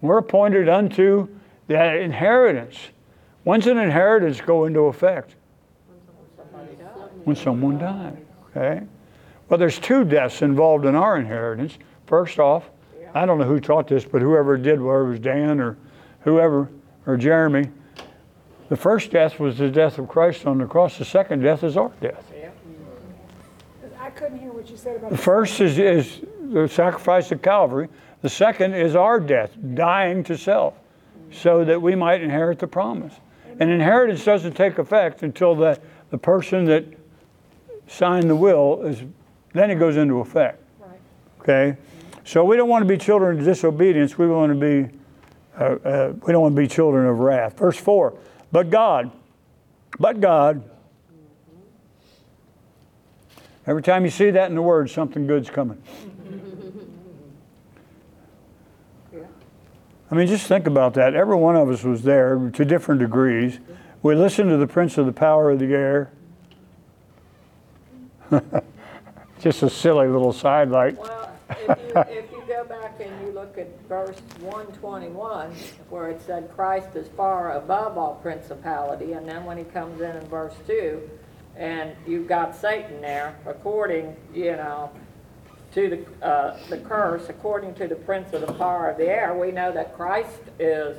[0.00, 1.28] We're appointed unto
[1.68, 2.76] that inheritance.
[3.44, 5.36] When's an inheritance go into effect?
[7.22, 8.16] When someone dies.
[8.50, 8.82] Okay?
[9.48, 11.78] Well, there's two deaths involved in our inheritance.
[12.06, 12.68] First off,
[13.14, 15.76] I don't know who taught this, but whoever did, whether it was Dan or
[16.20, 16.68] whoever,
[17.06, 17.70] or Jeremy,
[18.68, 20.98] the first death was the death of Christ on the cross.
[20.98, 22.33] The second death is our death.
[24.14, 27.88] I couldn't hear what you said about The first is, is the sacrifice of Calvary.
[28.22, 30.74] The second is our death, dying to self,
[31.32, 33.12] so that we might inherit the promise.
[33.58, 36.84] And inheritance doesn't take effect until the, the person that
[37.88, 39.02] signed the will is,
[39.52, 40.62] then it goes into effect.
[40.78, 41.00] Right.
[41.40, 41.76] Okay?
[42.22, 44.16] So we don't want to be children of disobedience.
[44.16, 44.96] We want to be,
[45.58, 47.58] uh, uh, we don't want to be children of wrath.
[47.58, 48.16] Verse 4
[48.52, 49.10] But God,
[49.98, 50.62] but God,
[53.66, 55.82] every time you see that in the word, something good's coming.
[60.10, 61.14] I mean, just think about that.
[61.14, 63.58] Every one of us was there to different degrees.
[64.02, 66.12] We listened to the prince of the power of the air.
[69.40, 70.98] just a silly little sidelight.
[70.98, 75.52] Well, if you, if you go back and you look at verse one twenty-one,
[75.90, 80.16] where it said Christ is far above all principality, and then when he comes in
[80.16, 81.10] in verse two,
[81.56, 84.90] and you've got Satan there, according, you know,
[85.72, 89.34] to the, uh, the curse, according to the prince of the power of the air,
[89.34, 90.96] we know that Christ is,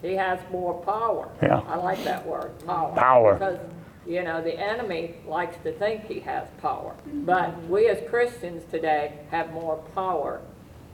[0.00, 1.28] he has more power.
[1.42, 1.58] Yeah.
[1.66, 2.94] I like that word, power.
[2.94, 3.34] Power.
[3.34, 3.58] Because,
[4.06, 6.94] you know, the enemy likes to think he has power.
[7.06, 10.40] But we as Christians today have more power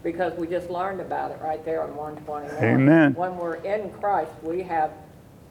[0.02, 2.64] because we just learned about it right there on one twenty-one.
[2.64, 3.14] Amen.
[3.14, 4.92] When we're in Christ, we have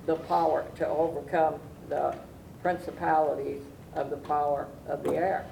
[0.05, 2.15] the power to overcome the
[2.67, 3.61] principalities
[3.95, 5.45] of the power of the air.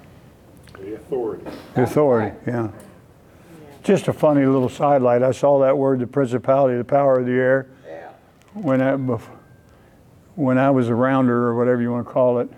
[0.78, 1.46] The authority.
[1.74, 2.68] The authority, yeah.
[3.82, 5.22] Just a funny little sidelight.
[5.22, 8.10] I saw that word, the principality, the power of the air, Yeah.
[8.52, 9.30] when I, bef-
[10.34, 12.50] when I was a rounder or whatever you want to call it.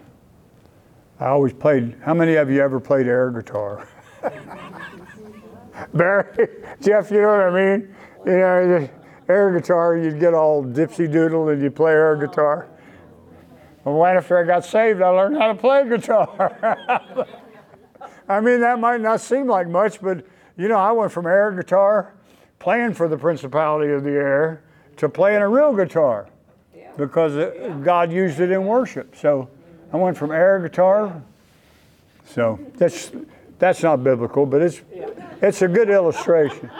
[1.20, 1.94] I always played.
[2.02, 3.86] How many of you ever played air guitar?
[5.94, 6.48] Barry,
[6.80, 7.94] Jeff, you know what I mean?
[8.26, 8.90] You know, the
[9.32, 12.66] air guitar, you'd get all dipsy doodle and you play air guitar.
[13.88, 17.26] Well, right after I got saved, I learned how to play guitar.
[18.28, 20.26] I mean, that might not seem like much, but
[20.58, 22.12] you know, I went from air guitar,
[22.58, 24.62] playing for the principality of the air,
[24.98, 26.28] to playing a real guitar
[26.76, 26.90] Yeah.
[26.98, 29.16] because it, God used it in worship.
[29.16, 29.48] So
[29.90, 31.22] I went from air guitar.
[32.26, 33.10] So that's
[33.58, 34.82] that's not biblical, but it's
[35.40, 36.70] it's a good illustration.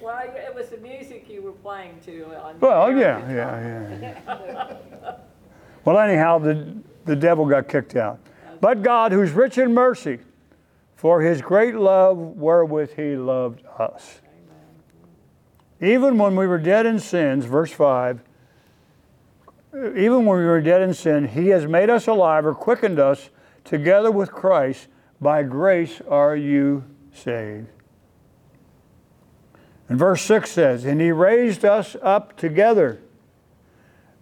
[0.00, 2.60] Well, it was the music you were playing to on.
[2.60, 4.76] Well, yeah, yeah, yeah.
[5.86, 8.18] Well, anyhow, the the devil got kicked out.
[8.60, 10.18] But God, who's rich in mercy,
[10.96, 14.20] for his great love wherewith he loved us.
[15.80, 18.20] Even when we were dead in sins, verse 5,
[19.74, 23.30] even when we were dead in sin, he has made us alive or quickened us
[23.64, 24.88] together with Christ.
[25.20, 27.68] By grace are you saved.
[29.88, 33.00] And verse 6 says, And he raised us up together.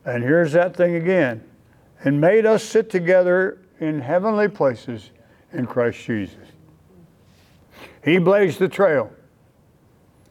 [0.04, 1.42] And here's that thing again.
[2.04, 5.10] And made us sit together in heavenly places
[5.52, 6.36] in Christ Jesus.
[8.04, 9.10] He blazed the trail.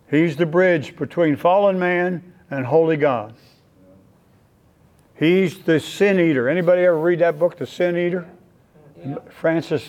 [0.10, 3.34] He's the bridge between fallen man and holy God.
[5.16, 6.48] He's the sin eater.
[6.48, 8.28] Anybody ever read that book, The Sin Eater?
[9.30, 9.82] Francine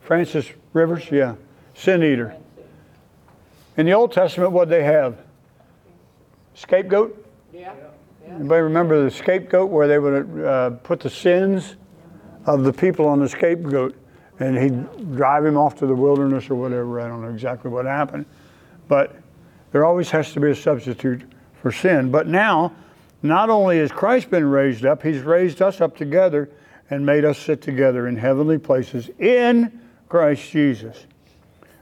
[0.00, 1.36] Francine Rivers, yeah.
[1.74, 2.36] Sin eater.
[3.76, 5.16] In the Old Testament, what they have?
[6.54, 7.26] Scapegoat?
[7.52, 7.72] Yeah,
[8.28, 11.76] Anybody remember the scapegoat where they would uh, put the sins
[12.46, 13.96] of the people on the scapegoat
[14.40, 17.00] and he'd drive him off to the wilderness or whatever.
[17.00, 18.26] I don't know exactly what happened.
[18.88, 19.16] But
[19.70, 21.22] there always has to be a substitute
[21.60, 22.10] for sin.
[22.10, 22.74] But now,
[23.22, 26.50] not only has Christ been raised up, he's raised us up together
[26.90, 31.06] and made us sit together in heavenly places in Christ Jesus.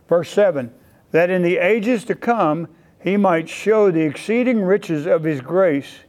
[0.08, 0.72] Verse 7
[1.12, 2.68] that in the ages to come
[3.02, 6.00] he might show the exceeding riches of his grace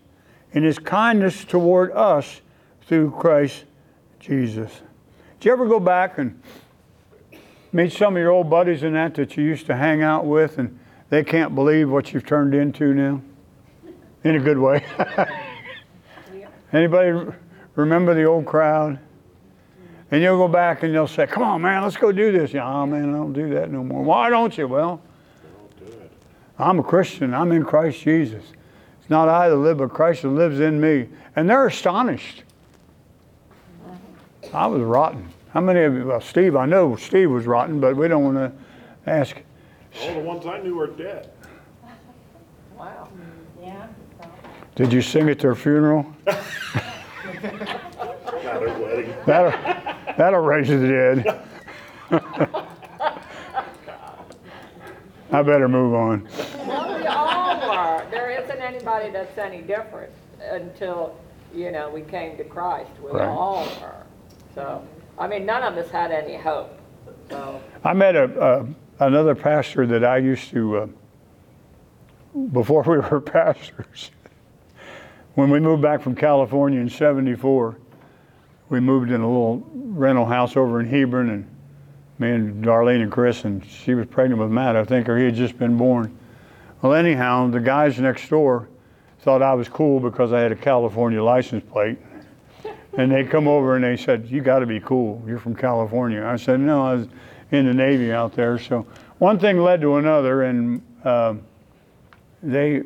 [0.53, 2.41] in his kindness toward us
[2.87, 3.65] through Christ
[4.19, 4.71] Jesus.
[5.39, 6.41] Did you ever go back and
[7.71, 10.57] meet some of your old buddies and that that you used to hang out with
[10.57, 10.77] and
[11.09, 13.21] they can't believe what you've turned into now?
[14.23, 14.85] In a good way.
[16.73, 17.33] Anybody
[17.75, 18.99] remember the old crowd?
[20.11, 22.53] And you'll go back and they'll say, Come on, man, let's go do this.
[22.53, 24.03] Yeah, oh, man, I don't do that no more.
[24.03, 24.67] Why don't you?
[24.67, 25.01] Well,
[26.59, 27.33] I'm a Christian.
[27.33, 28.43] I'm in Christ Jesus.
[29.11, 31.09] It's not I that live, but Christ that lives in me.
[31.35, 32.43] And they're astonished.
[34.53, 35.27] I was rotten.
[35.49, 38.37] How many of you, well, Steve, I know Steve was rotten, but we don't want
[38.37, 38.53] to
[39.11, 39.35] ask.
[40.03, 41.29] All the ones I knew are dead.
[42.77, 43.09] wow.
[43.61, 43.87] Yeah,
[44.75, 46.05] Did you sing at their funeral?
[46.25, 46.37] Not
[47.43, 49.13] a wedding.
[49.25, 49.51] That'll,
[50.15, 51.45] that'll raise the dead.
[55.33, 56.29] I better move on.
[57.71, 58.11] Well, we all were.
[58.11, 60.11] There isn't anybody that's any different
[60.49, 61.15] until,
[61.53, 62.89] you know, we came to Christ.
[63.03, 63.27] We Right.
[63.27, 64.03] all were.
[64.55, 64.81] So,
[65.17, 66.77] I mean, none of us had any hope.
[67.29, 68.65] So, I met a, uh,
[68.99, 70.87] another pastor that I used to, uh,
[72.51, 74.11] before we were pastors,
[75.35, 77.77] when we moved back from California in 74,
[78.69, 81.47] we moved in a little rental house over in Hebron, and
[82.19, 85.25] me and Darlene and Chris, and she was pregnant with Matt, I think, or he
[85.25, 86.17] had just been born.
[86.81, 88.67] Well, anyhow, the guys next door
[89.19, 91.99] thought I was cool because I had a California license plate.
[92.97, 95.23] And they come over and they said, "You got to be cool.
[95.25, 97.07] You're from California." I said, "No, I was
[97.51, 98.85] in the Navy out there." So
[99.19, 101.35] one thing led to another, and uh,
[102.43, 102.81] they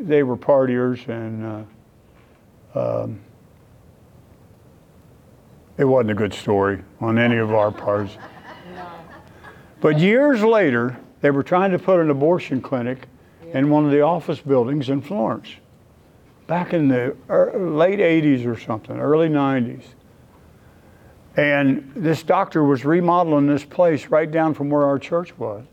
[0.00, 1.66] they were partiers, and
[2.74, 3.20] uh, um,
[5.76, 8.16] it wasn't a good story on any of our parts.
[9.80, 13.06] But years later, they were trying to put an abortion clinic
[13.54, 15.48] in one of the office buildings in Florence
[16.46, 19.84] back in the late 80s or something, early 90s.
[21.36, 25.64] And this doctor was remodeling this place right down from where our church was.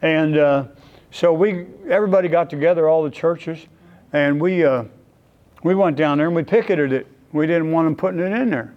[0.00, 0.66] And uh,
[1.10, 3.58] so we, everybody got together, all the churches,
[4.12, 4.84] and we, uh,
[5.62, 7.06] we went down there and we picketed it.
[7.32, 8.74] We didn't want them putting it in there.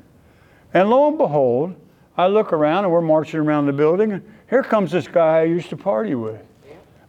[0.74, 1.76] And lo and behold,
[2.18, 5.44] I look around and we're marching around the building, and here comes this guy I
[5.44, 6.42] used to party with.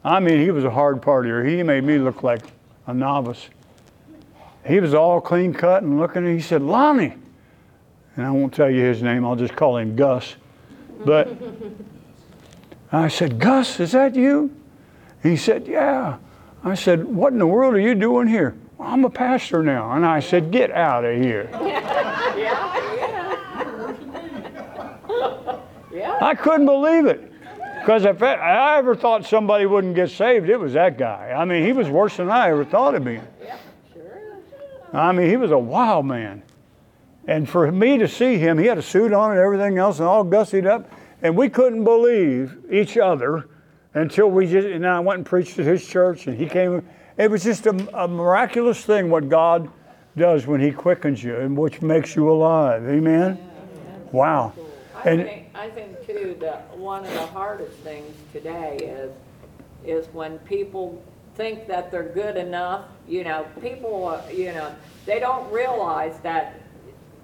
[0.06, 1.44] I mean, he was a hard partier.
[1.44, 2.42] He made me look like
[2.86, 3.48] a novice.
[4.64, 7.14] He was all clean cut and looking, he said, Lonnie.
[8.14, 10.36] And I won't tell you his name, I'll just call him Gus.
[11.04, 11.36] But
[12.92, 14.54] I said, Gus, is that you?
[15.24, 16.18] He said, Yeah.
[16.62, 18.56] I said, What in the world are you doing here?
[18.78, 19.90] "Well, I'm a pastor now.
[19.92, 21.50] And I said, Get out of here.
[25.92, 26.18] yeah.
[26.20, 27.32] I couldn't believe it.
[27.86, 31.30] Because if I ever thought somebody wouldn't get saved, it was that guy.
[31.30, 33.22] I mean, he was worse than I ever thought of being.
[34.92, 36.42] I mean, he was a wild man.
[37.28, 40.08] And for me to see him, he had a suit on and everything else and
[40.08, 40.90] all gussied up.
[41.22, 43.48] And we couldn't believe each other
[43.94, 46.84] until we just, and I went and preached at his church and he came.
[47.16, 49.70] It was just a, a miraculous thing what God
[50.16, 52.82] does when he quickens you and which makes you alive.
[52.84, 53.38] Amen?
[54.10, 54.54] Wow.
[54.96, 59.12] I And- think, I think too, that one of the hardest things today is,
[59.84, 61.02] is when people
[61.34, 64.74] think that they're good enough, you know, people, uh, you know,
[65.04, 66.60] they don't realize that,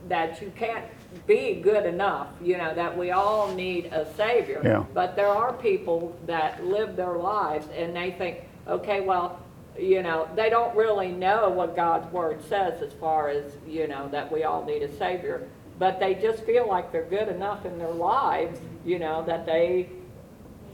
[0.09, 0.85] that you can't
[1.27, 4.61] be good enough, you know, that we all need a savior.
[4.65, 4.85] Yeah.
[4.95, 9.41] But there are people that live their lives and they think, okay, well,
[9.79, 14.09] you know, they don't really know what God's word says as far as, you know,
[14.09, 15.49] that we all need a savior.
[15.79, 19.89] But they just feel like they're good enough in their lives, you know, that they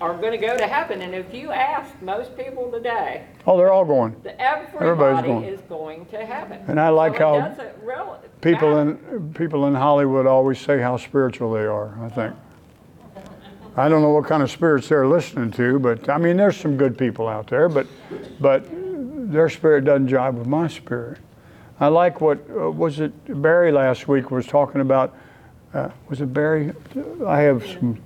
[0.01, 1.03] are going to go to heaven.
[1.03, 4.15] And if you ask most people today, Oh, they're all going.
[4.23, 5.45] the- Everybody's everybody going.
[5.45, 6.61] is going to heaven.
[6.69, 9.17] And I like So how really People matter.
[9.17, 11.99] in people in Hollywood always say how spiritual they are.
[12.03, 12.35] I think.
[13.77, 16.77] I don't know what kind of spirits they're listening to, but I mean, there's some
[16.77, 17.87] good people out there, but
[18.41, 21.19] but their spirit doesn't jive with my spirit.
[21.81, 25.15] I like what uh, was it Barry last week was talking about.
[25.73, 26.73] Uh, was it Barry?
[27.27, 27.99] I have some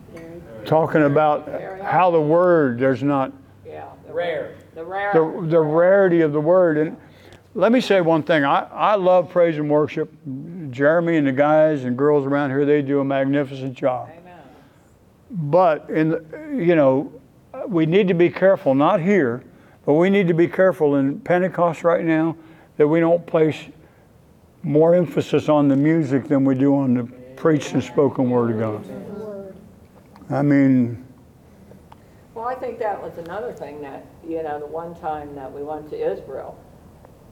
[0.66, 1.48] talking about
[1.82, 3.32] how the word there's not
[3.66, 3.86] Yeah.
[4.06, 4.54] the- Rare.
[4.74, 5.12] The rare.
[5.12, 6.78] the, the rarity of the word.
[6.78, 6.96] And
[7.54, 8.44] let me say one thing.
[8.44, 10.10] I, I love praise and worship.
[10.70, 14.08] Jeremy and the guys and girls around here, they do a magnificent job.
[14.10, 14.38] Amen.
[15.30, 17.12] But in the, you know,
[17.68, 19.44] we need to be careful, not here,
[19.84, 22.36] but we need to be careful in Pentecost right now
[22.82, 23.56] that we don't place
[24.64, 27.04] more emphasis on the music than we do on the
[27.36, 28.84] preached and spoken word of God.
[30.28, 31.06] I mean,
[32.34, 35.62] Well, I think that was another thing that, you know, the one time that we
[35.62, 36.58] went to Israel,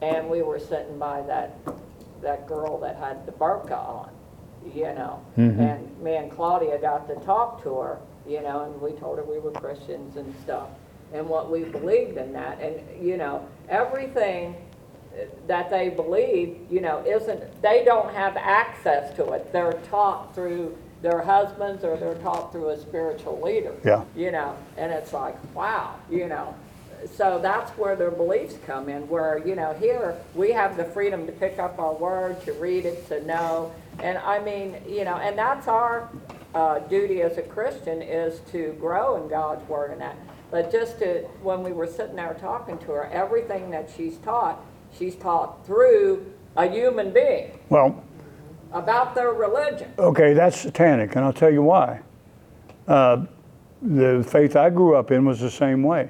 [0.01, 1.57] and we were sitting by that,
[2.21, 4.11] that girl that had the burqa on,
[4.73, 5.59] you know, mm-hmm.
[5.59, 9.25] and me and Claudia got to talk to her, you know, and we told her
[9.25, 10.69] we were Christians and stuff,
[11.13, 14.55] and what we believed in that, and, you know, everything
[15.47, 19.51] that they believe, you know, isn't, they don't have access to it.
[19.51, 23.73] They're taught through their husbands or they're taught through a spiritual leader.
[23.83, 24.03] Yeah.
[24.15, 26.55] You know, and it's like, wow, you know.
[27.15, 31.25] So that's where their beliefs come in, where, you know, here we have the freedom
[31.25, 33.73] to pick up our word, to read it, to know.
[33.99, 36.09] And I mean, you know, and that's our
[36.53, 40.15] uh, duty as a Christian is to grow in God's word and that.
[40.51, 44.63] But just to, when we were sitting there talking to her, everything that she's taught
[44.97, 46.25] She's taught through
[46.55, 48.03] a human being Well,
[48.73, 49.91] about their religion.
[49.97, 52.01] okay, that's satanic, and I'll tell you why.
[52.87, 53.25] Uh,
[53.81, 56.09] the faith I grew up in was the same way.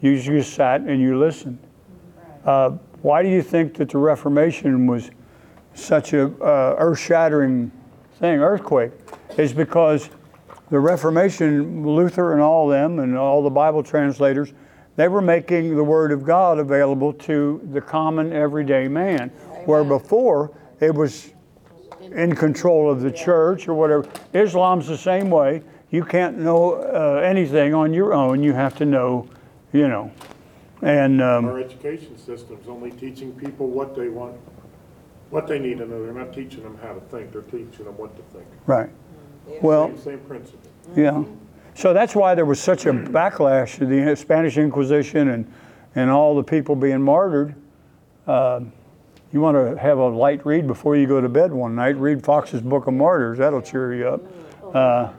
[0.00, 1.58] You just sat and you listened.
[2.44, 2.70] Uh,
[3.02, 5.10] why do you think that the Reformation was
[5.74, 7.70] such a uh, earth-shattering
[8.14, 8.92] thing, earthquake?
[9.36, 10.10] Is because
[10.70, 14.52] the Reformation, Luther and all them, and all the Bible translators,
[14.98, 19.28] they were making the Word of God available to the common everyday man,
[19.64, 21.30] where before it was
[22.00, 24.08] in control of the church or whatever.
[24.34, 25.62] Islam's the same way.
[25.92, 28.42] You can't know uh, anything on your own.
[28.42, 29.28] You have to know,
[29.72, 30.10] you know.
[30.82, 34.34] And um, Our education system's only teaching people what they want,
[35.30, 36.02] what they need to know.
[36.04, 38.48] They're not teaching them how to think, they're teaching them what to think.
[38.66, 38.90] right.
[39.62, 40.70] Well, Same, same principle.
[40.96, 41.22] yeah.
[41.78, 45.52] So that's why there was such a backlash to the Spanish Inquisition and
[45.94, 47.54] and all the people being martyred.
[48.26, 48.60] Uh,
[49.32, 51.96] you want to have a light read before you go to bed one night.
[51.96, 53.38] Read Foxe's Book of Martyrs.
[53.38, 54.74] That'll cheer you up.
[54.74, 55.12] Uh,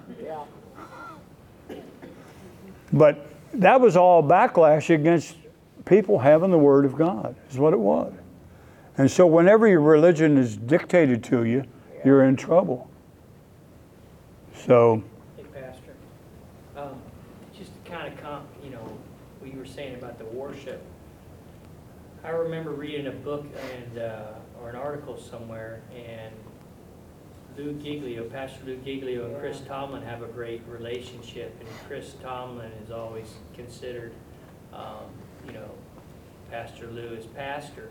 [2.91, 5.35] But that was all backlash against
[5.85, 8.13] people having the Word of God, is what it was.
[8.97, 11.63] And so whenever your religion is dictated to you,
[12.03, 12.89] you're in trouble.
[14.55, 15.03] So,
[15.37, 15.93] Hey, Pastor,
[16.75, 16.99] um,
[17.57, 18.97] just to kind of comp, you know,
[19.39, 20.25] what you were saying about the
[20.59, 20.81] worship.
[22.23, 24.31] I remember reading a book and, uh,
[24.61, 26.33] or an article somewhere, and
[27.57, 32.71] Lou Giglio, Pastor Lou Giglio and Chris Tomlin have a great relationship, and Chris Tomlin
[32.83, 34.11] is always considered,
[34.73, 35.05] um,
[35.47, 35.69] you know,
[36.51, 37.89] Pastor Lou as pastor.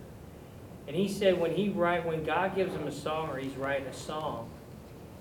[0.86, 3.86] And he said when he write, when God gives him a song or he's writing
[3.86, 4.50] a song,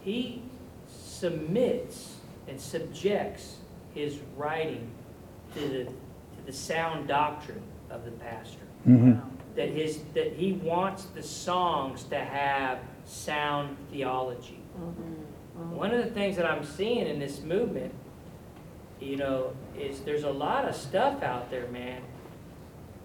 [0.01, 0.41] he
[0.87, 2.15] submits
[2.47, 3.57] and subjects
[3.93, 4.89] his writing
[5.53, 5.87] to the,
[6.47, 8.65] the sound doctrine of the pastor.
[8.87, 9.19] Mm-hmm.
[9.55, 14.59] That his, that he wants the songs to have sound theology.
[14.79, 15.75] Mm-hmm.
[15.75, 17.93] One of the things that I'm seeing in this movement,
[18.99, 22.01] you know, is there's a lot of stuff out there, man,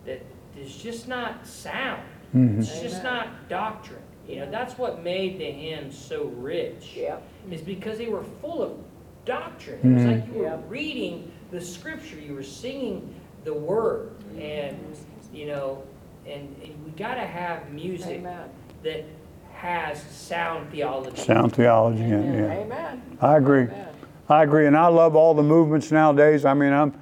[0.07, 0.25] that
[0.57, 2.03] is just not sound.
[2.35, 2.61] Mm-hmm.
[2.61, 4.03] It's just not doctrine.
[4.29, 6.93] You know, that's what made the hymns so rich.
[6.95, 7.17] Yeah.
[7.51, 8.79] Is because they were full of
[9.25, 9.81] doctrine.
[9.83, 10.59] It was like you were Yeah.
[10.69, 13.15] reading the scripture, you were singing
[13.45, 14.41] the word, mm-hmm.
[14.41, 14.97] and
[15.33, 15.83] you know,
[16.27, 18.49] and, and we got to have music Amen.
[18.83, 19.05] that
[19.53, 21.17] has sound theology.
[21.17, 22.21] sound theology, yeah.
[22.21, 22.53] yeah.
[22.53, 23.19] Amen.
[23.21, 23.63] I agree.
[23.63, 23.89] Amen.
[24.29, 26.45] I agree, and I love all the movements nowadays.
[26.45, 26.99] I mean, I'm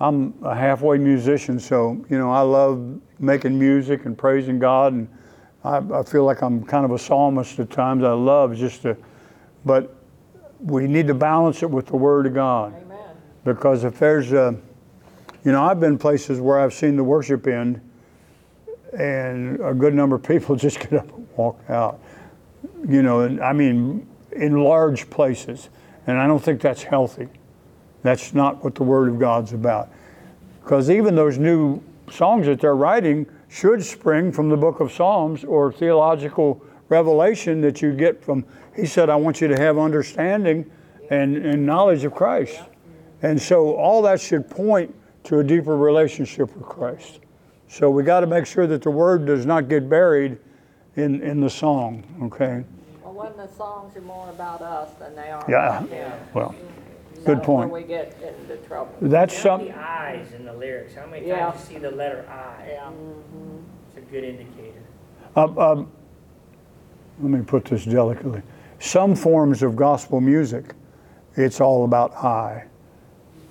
[0.00, 5.08] I'm a halfway musician, so you know I love making music and praising God, and
[5.62, 8.02] I, I feel like I'm kind of a psalmist at times.
[8.02, 8.96] I love just to,
[9.64, 9.94] but
[10.58, 13.16] we need to balance it with the Word of God, Amen.
[13.44, 14.56] because if there's a,
[15.44, 17.80] you know, I've been places where I've seen the worship end,
[18.96, 22.00] and a good number of people just get up and walk out
[22.88, 25.70] you know, and I mean, in large places.
[26.06, 27.28] And I don't think that's healthy.
[28.02, 29.90] That's not what the Word of God's about.
[30.62, 35.44] Because even those new songs that they're writing should spring from the book of Psalms
[35.44, 38.44] or theological revelation that you get from,
[38.76, 40.70] he said, I want you to have understanding
[41.10, 42.60] and, and knowledge of Christ.
[43.22, 44.94] And so all that should point
[45.24, 47.20] to a deeper relationship with Christ.
[47.68, 50.38] So we got to make sure that the Word does not get buried
[50.96, 52.64] in, in the song, okay?
[53.02, 55.78] Well, when the songs are more about us than they are Yeah.
[55.78, 56.12] about them.
[56.34, 56.54] Well,
[57.14, 57.70] That's good point.
[57.70, 58.92] where we get into trouble.
[59.00, 60.94] That's Count some, the I's in the lyrics.
[60.94, 61.50] How many Yeah.
[61.50, 62.68] times you see the letter I?
[62.68, 62.90] Yeah.
[63.96, 64.80] It's a good indicator.
[65.36, 65.92] um, um,
[67.20, 68.42] let me put this delicately.
[68.78, 70.74] Some forms of gospel music,
[71.36, 72.64] it's all about I.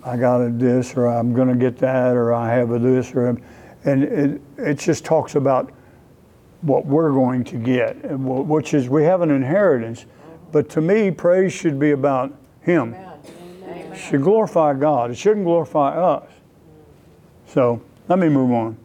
[0.05, 3.13] I got a this, or I'm going to get that, or I have a this,
[3.13, 3.37] or
[3.85, 5.71] and it, it just talks about
[6.61, 10.05] what we're going to get, which is we have an inheritance.
[10.51, 12.93] But to me, praise should be about Him.
[12.93, 13.19] Amen.
[13.67, 13.97] Amen.
[13.97, 15.11] should glorify God.
[15.11, 16.29] It shouldn't glorify us.
[17.47, 18.77] So let me move on.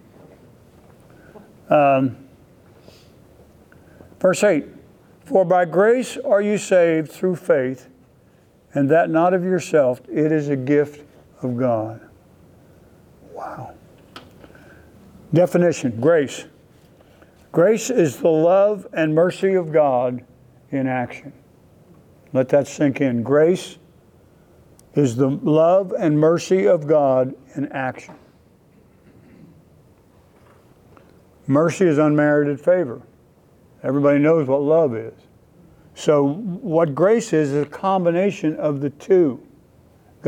[1.71, 2.17] Um,
[4.19, 4.67] verse 8
[5.25, 7.89] For by grace are you saved through faith,
[8.75, 11.05] and that not of yourself, it is a gift
[11.43, 12.01] of God.
[13.33, 13.75] Wow.
[15.33, 16.45] Definition Grace.
[17.53, 20.25] Grace is the love and mercy of God
[20.71, 21.33] in action.
[22.33, 23.23] Let that sink in.
[23.23, 23.79] Grace
[24.95, 28.15] is the love and mercy of God in action.
[31.47, 33.01] Mercy is unmerited favor.
[33.83, 35.15] Everybody knows what love is.
[35.95, 39.45] So, what grace is, is a combination of the two.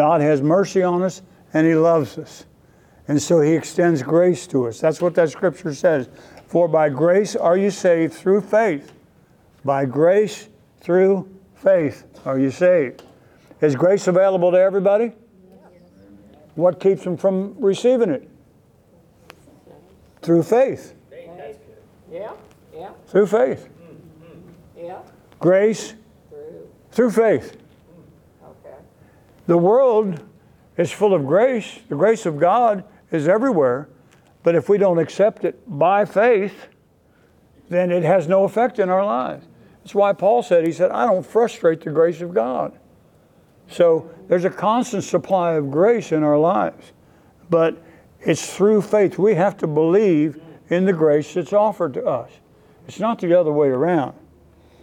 [0.00, 1.20] God has mercy on us
[1.52, 2.46] and He loves us.
[3.06, 4.80] And so He extends grace to us.
[4.80, 6.08] That's what that scripture says.
[6.46, 8.92] For by grace are you saved through faith.
[9.62, 10.48] By grace
[10.80, 13.02] through faith are you saved.
[13.60, 15.12] Is grace available to everybody?
[16.54, 18.26] What keeps them from receiving it?
[20.22, 20.94] Through faith.
[21.10, 21.76] Hey, that's good.
[22.10, 22.32] Yeah,
[22.74, 23.68] yeah, Through faith.
[23.68, 24.86] Mm-hmm.
[24.86, 25.02] yeah,
[25.40, 25.92] Grace
[26.30, 27.58] true, through faith.
[29.50, 30.22] The world
[30.76, 31.80] is full of grace.
[31.88, 33.88] The grace of God is everywhere.
[34.44, 36.68] But if we don't accept it by faith,
[37.68, 39.44] then it has no effect in our lives.
[39.82, 42.78] That's why Paul said, he said, I don't frustrate the grace of God.
[43.68, 46.92] So there's a constant supply of grace in our lives.
[47.50, 47.82] But
[48.20, 49.18] it's through faith.
[49.18, 52.30] We have to believe in the grace that's offered to us.
[52.86, 54.14] It's not the other way around.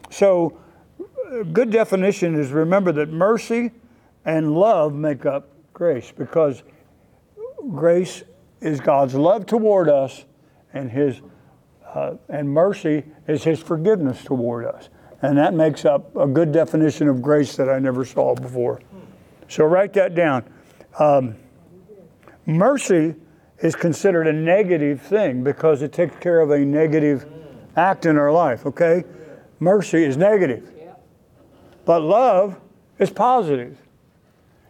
[0.09, 0.59] So,
[1.31, 3.71] a good definition is remember that mercy
[4.27, 6.61] and love make up grace because
[7.71, 8.23] grace
[8.59, 10.25] is God's love toward us,
[10.73, 11.21] and His
[11.95, 14.89] uh, and mercy is His forgiveness toward us,
[15.21, 18.81] and that makes up a good definition of grace that I never saw before.
[19.47, 20.43] So write that down.
[20.99, 21.35] Um,
[22.45, 23.15] mercy
[23.59, 27.25] is considered a negative thing because it takes care of a negative
[27.77, 28.65] act in our life.
[28.65, 29.05] Okay,
[29.61, 30.73] mercy is negative.
[31.85, 32.59] But love
[32.99, 33.77] is positive.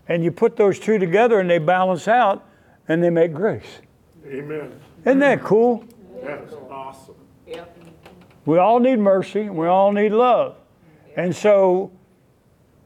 [0.08, 2.48] And you put those two together and they balance out
[2.88, 3.82] and they make grace.
[4.26, 4.80] Amen.
[5.06, 5.86] Isn't that cool?
[6.24, 7.16] That is awesome.
[7.46, 7.66] yeah,
[8.46, 10.56] We all need mercy, and we all need love.
[11.16, 11.92] And so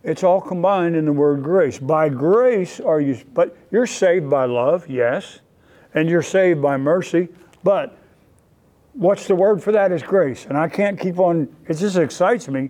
[0.04, 1.78] it's all combined in the word grace.
[1.78, 5.40] By grace are you, but you're saved by love, yes,
[5.94, 7.30] and you're saved by mercy,
[7.64, 7.98] but
[8.94, 10.46] what's the word for that is grace.
[10.46, 12.70] And I can't keep on, it just excites me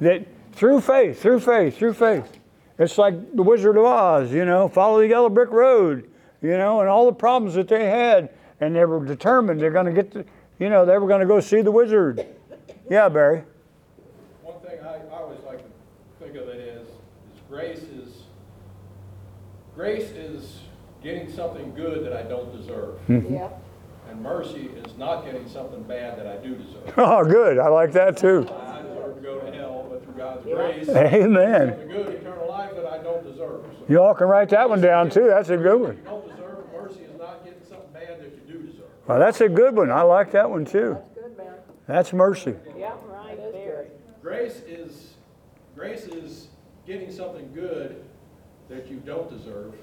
[0.00, 2.39] that through faith, through faith, through faith.
[2.80, 6.10] It's like the Wizard of Oz, you know, follow the yellow brick road,
[6.40, 9.84] you know, and all the problems that they had, and they were determined they're going
[9.84, 10.24] to get, the,
[10.58, 12.26] you know, they were going to go see the wizard.
[12.88, 13.44] Yeah, Barry.
[14.42, 18.22] One thing I, I always like to think of it is, is grace is,
[19.76, 20.60] grace is
[21.02, 22.98] getting something good that I don't deserve.
[23.00, 23.34] Hmm.
[23.34, 23.50] yeah,
[24.08, 26.94] And mercy is not getting something bad that I do deserve.
[26.96, 27.58] Oh, good.
[27.58, 28.48] I like that too.
[29.30, 31.68] I deserve to go to hell, but through God's grace, Amen.
[31.68, 33.64] something good, eternal life that I don't deserve.
[33.78, 35.26] So You all can write that one down too.
[35.28, 35.96] That's a good one.
[35.96, 38.84] you don't deserve, mercy is not getting something bad that you do deserve.
[39.06, 39.90] Well, that's a good one.
[39.90, 40.98] I like that one too.
[40.98, 41.54] that's good, man.
[41.86, 42.54] That's mercy.
[42.76, 43.86] Yeah, right there.
[44.22, 45.14] Grace is,
[45.74, 46.48] grace is
[46.86, 48.04] getting something good
[48.68, 49.74] that you don't deserve.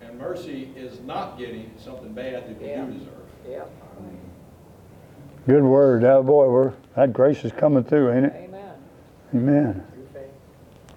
[0.00, 2.84] And mercy is not getting something bad that you Yeah.
[2.86, 3.08] do deserve.
[3.48, 3.64] Yeah,
[5.46, 6.04] Good word.
[6.04, 8.32] Oh boy, we're, that grace is coming through, ain't it?
[8.44, 8.74] amen,
[9.34, 9.86] Amen.
[9.92, 10.30] through faith,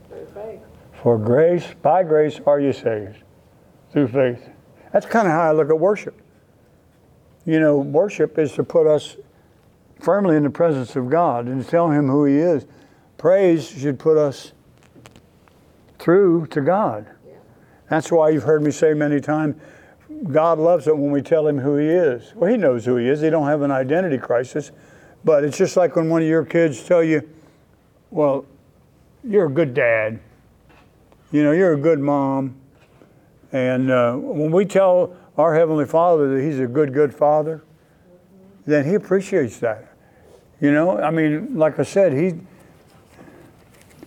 [0.10, 0.60] through faith.
[1.02, 3.24] For grace, by grace are you saved
[3.91, 4.48] through faith.
[4.93, 6.22] That's kind of how I look at worship.
[7.46, 9.18] You know, worship is to put us
[10.00, 12.68] firmly in the presence of God and tell Him who He is.
[13.18, 14.52] Praise should put us
[15.98, 17.08] through to God.
[17.89, 19.56] That's why you've heard me say many times,
[20.32, 22.34] God loves it when we tell Him who He is.
[22.36, 23.22] Well, He knows who He is.
[23.22, 24.72] He don't have an identity crisis.
[25.24, 27.28] But it's just like when one of your kids tell you,
[28.11, 28.45] well,
[29.24, 30.20] you're a good dad.
[31.32, 32.55] You know, you're a good mom.
[33.51, 37.63] And uh, when we tell our Heavenly Father that He's a good, good Father,
[38.66, 39.91] then He appreciates that.
[40.61, 42.34] You know, I mean, like I said, He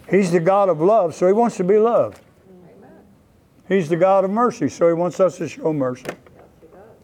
[0.09, 2.21] He's the God of love, so He wants to be loved.
[3.69, 6.07] He's the God of mercy, so He wants us to show mercy.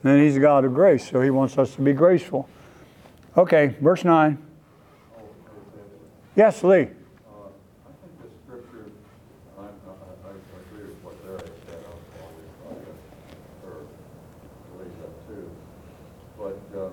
[0.02, 2.48] And He's the God of grace, so He wants us to be graceful.
[3.36, 4.38] Okay, verse 9.
[6.36, 6.76] Yes, Lee.
[6.76, 6.86] Uh, I
[8.00, 8.90] think the scripture,
[9.58, 10.30] I, I, I
[10.72, 13.86] agree with what Larry said, I'll always, I or
[14.72, 15.50] believes that too.
[16.38, 16.90] But, uh,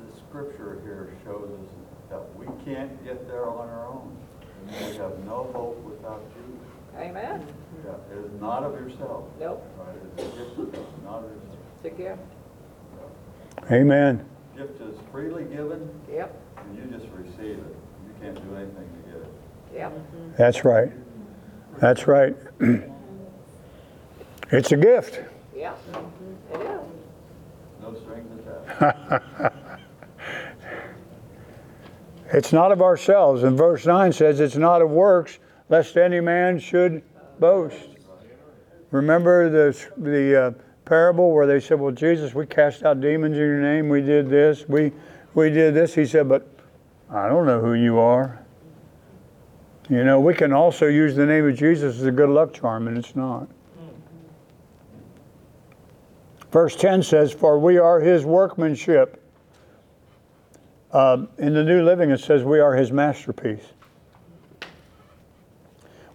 [0.00, 1.68] the scripture here shows us
[2.10, 4.16] that we can't get there on our own.
[4.68, 6.58] And we have no hope without you.
[6.98, 7.46] Amen,
[7.84, 9.24] Yeah, it is not of yourself.
[9.40, 11.58] nope, Right, it's a gift of God, not of yourself.
[11.76, 12.20] it's a gift,
[13.70, 14.24] Amen.
[14.56, 17.76] Gift is freely given, yep, and you just receive it.
[18.06, 19.32] You can't do anything to get it.
[19.74, 19.92] yep,
[20.36, 20.92] That's right.
[21.78, 22.36] That's right.
[24.50, 25.20] it's a gift.
[25.54, 25.78] yep,
[26.52, 26.80] it is.
[27.82, 28.28] No strings
[28.78, 29.52] attached.
[32.32, 33.44] It's not of ourselves.
[33.44, 37.02] And verse 9 says, It's not of works, lest any man should
[37.38, 37.95] boast.
[38.90, 40.50] Remember the, the uh,
[40.84, 43.88] parable where they said, Well, Jesus, we cast out demons in your name.
[43.88, 44.68] We did this.
[44.68, 44.92] We,
[45.34, 45.94] we did this.
[45.94, 46.48] He said, But
[47.10, 48.42] I don't know who you are.
[49.88, 52.88] You know, we can also use the name of Jesus as a good luck charm,
[52.88, 53.48] and it's not.
[56.50, 59.22] Verse 10 says, For we are his workmanship.
[60.92, 63.64] Um, in the New Living, it says, We are his masterpiece.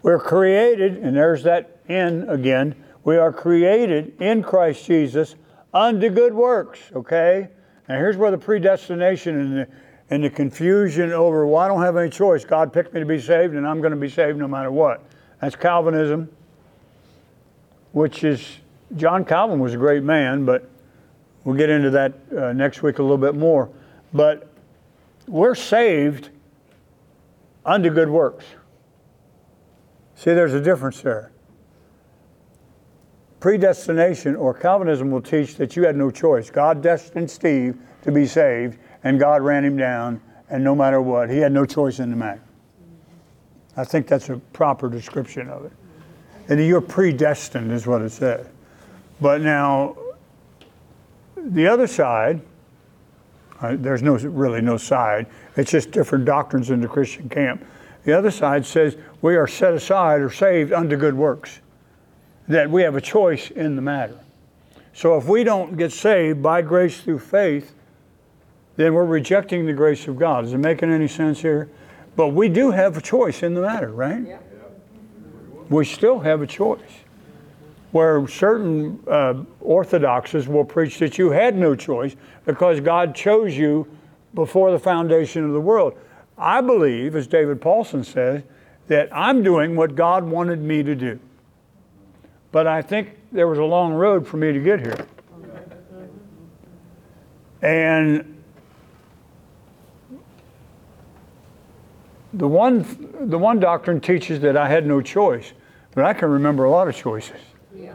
[0.01, 2.75] We're created, and there's that in again.
[3.03, 5.35] We are created in Christ Jesus
[5.73, 7.49] unto good works, okay?
[7.87, 9.67] And here's where the predestination and the,
[10.09, 12.45] and the confusion over, well, I don't have any choice.
[12.45, 15.03] God picked me to be saved, and I'm going to be saved no matter what.
[15.39, 16.29] That's Calvinism,
[17.93, 18.57] which is,
[18.97, 20.69] John Calvin was a great man, but
[21.43, 23.69] we'll get into that uh, next week a little bit more.
[24.13, 24.49] But
[25.27, 26.29] we're saved
[27.65, 28.45] unto good works.
[30.15, 31.31] See, there's a difference there.
[33.41, 36.49] Predestination or Calvinism will teach that you had no choice.
[36.49, 41.29] God destined Steve to be saved, and God ran him down, and no matter what,
[41.29, 42.41] he had no choice in the matter.
[43.75, 45.71] I think that's a proper description of it.
[46.49, 48.47] And you're predestined, is what it says.
[49.19, 49.97] But now,
[51.35, 52.41] the other side,
[53.61, 55.25] uh, there's no really no side.
[55.55, 57.65] It's just different doctrines in the Christian camp.
[58.03, 61.59] The other side says we are set aside or saved unto good works,
[62.51, 64.19] that we have a choice in the matter.
[64.93, 67.73] So if we don't get saved by grace through faith,
[68.75, 70.45] then we're rejecting the grace of God.
[70.45, 71.69] Is it making any sense here?
[72.15, 74.25] But we do have a choice in the matter, right?
[74.25, 74.39] Yeah.
[75.69, 76.79] We still have a choice.
[77.93, 83.87] Where certain uh, orthodoxes will preach that you had no choice because God chose you
[84.33, 85.97] before the foundation of the world.
[86.37, 88.43] I believe, as David Paulson says,
[88.87, 91.19] that I'm doing what God wanted me to do.
[92.51, 95.05] But I think there was a long road for me to get here.
[97.61, 98.41] And
[102.33, 102.85] the one,
[103.29, 105.53] the one doctrine teaches that I had no choice,
[105.93, 107.39] but I can remember a lot of choices.
[107.75, 107.93] Yeah.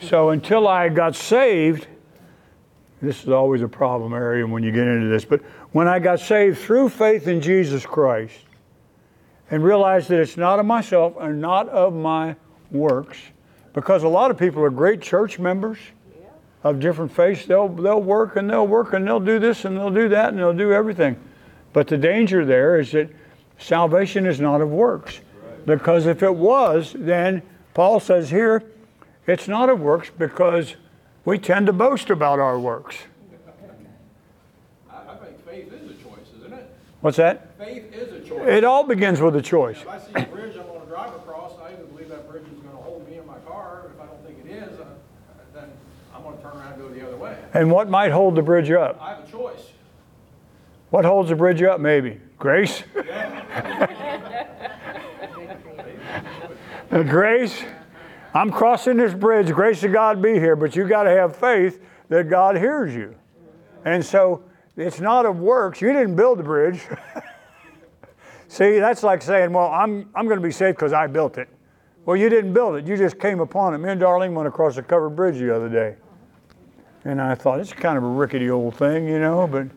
[0.00, 1.86] So until I got saved,
[3.00, 5.40] this is always a problem area when you get into this, but
[5.72, 8.38] when I got saved through faith in Jesus Christ
[9.50, 12.36] and realized that it's not of myself and not of my
[12.70, 13.18] works,
[13.72, 15.78] because a lot of people are great church members
[16.64, 19.90] of different faiths, they'll, they'll work and they'll work and they'll do this and they'll
[19.90, 21.16] do that and they'll do everything.
[21.72, 23.10] But the danger there is that
[23.58, 25.20] salvation is not of works.
[25.66, 27.42] Because if it was, then
[27.74, 28.62] Paul says here,
[29.26, 30.76] it's not of works because
[31.24, 32.96] we tend to boast about our works.
[34.88, 36.70] I, I think faith is a choice, isn't it?
[37.00, 37.58] What's that?
[37.58, 38.46] Faith is a choice.
[38.46, 39.78] It all begins with a choice.
[39.82, 42.60] If I see a bridge I'm gonna drive across, I either believe that bridge is
[42.60, 43.90] gonna hold me in my car.
[43.92, 44.84] If I don't think it is, uh,
[45.52, 45.68] then
[46.14, 47.35] I'm gonna turn around and go the other way.
[47.54, 49.00] And what might hold the bridge up?
[49.00, 49.72] I have a choice.
[50.90, 52.20] What holds the bridge up, maybe?
[52.38, 52.82] Grace?
[56.88, 57.64] Uh, grace?
[58.32, 59.52] I'm crossing this bridge.
[59.52, 63.14] Grace of God be here, but you got to have faith that God hears you.
[63.84, 64.44] And so
[64.76, 65.80] it's not of works.
[65.80, 66.80] You didn't build the bridge.
[68.48, 71.48] See, that's like saying, well, I'm, I'm going to be safe because I built it.
[72.04, 72.86] Well, you didn't build it.
[72.86, 73.78] You just came upon it.
[73.78, 75.96] Me and Darlene went across a covered bridge the other day.
[77.06, 79.68] And I thought, it's kind of a rickety old thing, you know, but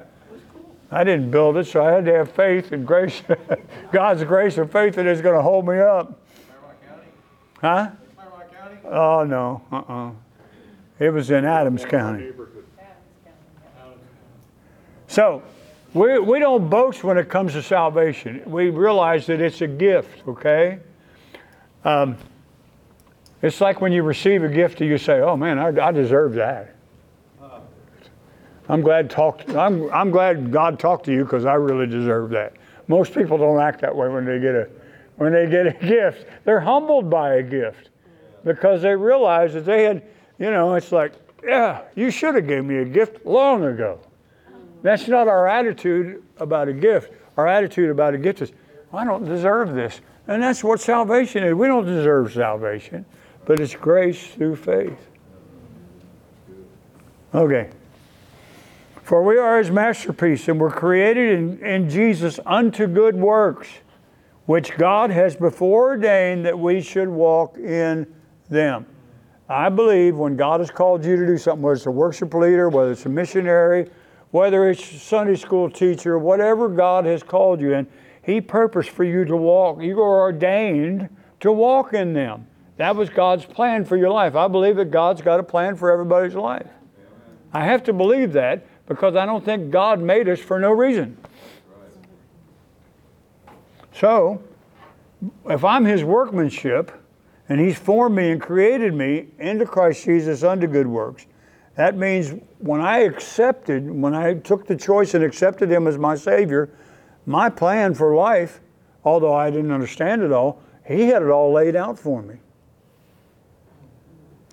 [0.89, 3.21] I didn't build it, so I had to have faith and grace,
[3.91, 6.19] God's grace and faith that it's going to hold me up.
[7.61, 7.91] Huh?
[8.85, 9.61] Oh, no.
[9.71, 10.09] Uh-uh.
[10.97, 12.31] It was in Adams County.
[15.05, 15.43] So,
[15.93, 18.41] we, we don't boast when it comes to salvation.
[18.47, 20.79] We realize that it's a gift, okay?
[21.85, 22.17] Um,
[23.43, 26.33] it's like when you receive a gift and you say, oh man, I, I deserve
[26.33, 26.75] that.
[28.69, 29.49] I'm glad talked.
[29.49, 32.53] I'm, I'm glad God talked to you because I really deserve that.
[32.87, 34.69] Most people don't act that way when they get a
[35.17, 36.27] when they get a gift.
[36.45, 37.89] They're humbled by a gift
[38.43, 40.03] because they realize that they had,
[40.37, 41.13] you know, it's like,
[41.43, 43.99] yeah, you should have gave me a gift long ago.
[44.81, 47.11] That's not our attitude about a gift.
[47.37, 48.53] Our attitude about a gift is,
[48.93, 49.99] I don't deserve this.
[50.27, 51.53] And that's what salvation is.
[51.53, 53.05] We don't deserve salvation,
[53.45, 55.07] but it's grace through faith.
[57.33, 57.69] Okay.
[59.09, 63.67] For we are his masterpiece, and were created in, in Jesus unto good works,
[64.45, 68.05] which God has before ordained that we should walk in
[68.51, 68.85] them.
[69.49, 72.69] I believe when God has called you to do something, whether it's a worship leader,
[72.69, 73.89] whether it's a missionary,
[74.29, 77.87] whether it's Sunday school teacher, whatever God has called you in,
[78.21, 79.81] He purposed for you to walk.
[79.81, 82.45] You are ordained to walk in them.
[82.77, 84.35] That was God's plan for your life.
[84.35, 86.69] I believe that God's got a plan for everybody's life.
[87.51, 91.15] I have to believe that because I don't think God made us for no reason.
[93.93, 94.41] So,
[95.45, 96.91] if I'm His workmanship
[97.47, 101.25] And He's formed me and created me into Christ Jesus unto good works.
[101.75, 106.15] That means when I accepted, when I took the choice and accepted Him as my
[106.15, 106.69] Savior,
[107.25, 108.59] my plan for life,
[109.03, 112.35] although I didn't understand it all, He had it all laid out for me.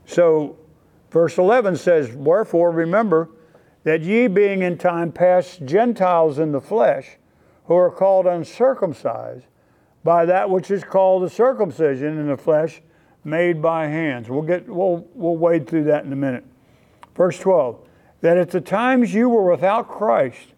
[0.07, 0.57] So,
[1.11, 3.28] verse 11 says, Wherefore remember
[3.87, 7.18] that ye being in time past Gentiles in the flesh,
[7.66, 9.47] who are called uncircumcised,
[10.03, 12.82] by that which is called the circumcision in the flesh
[13.22, 14.28] made by hands.
[14.28, 16.43] We'll get we'll we'll wade through that in a minute.
[17.14, 17.78] Verse 12.
[18.22, 20.49] That at the times you were without Christ,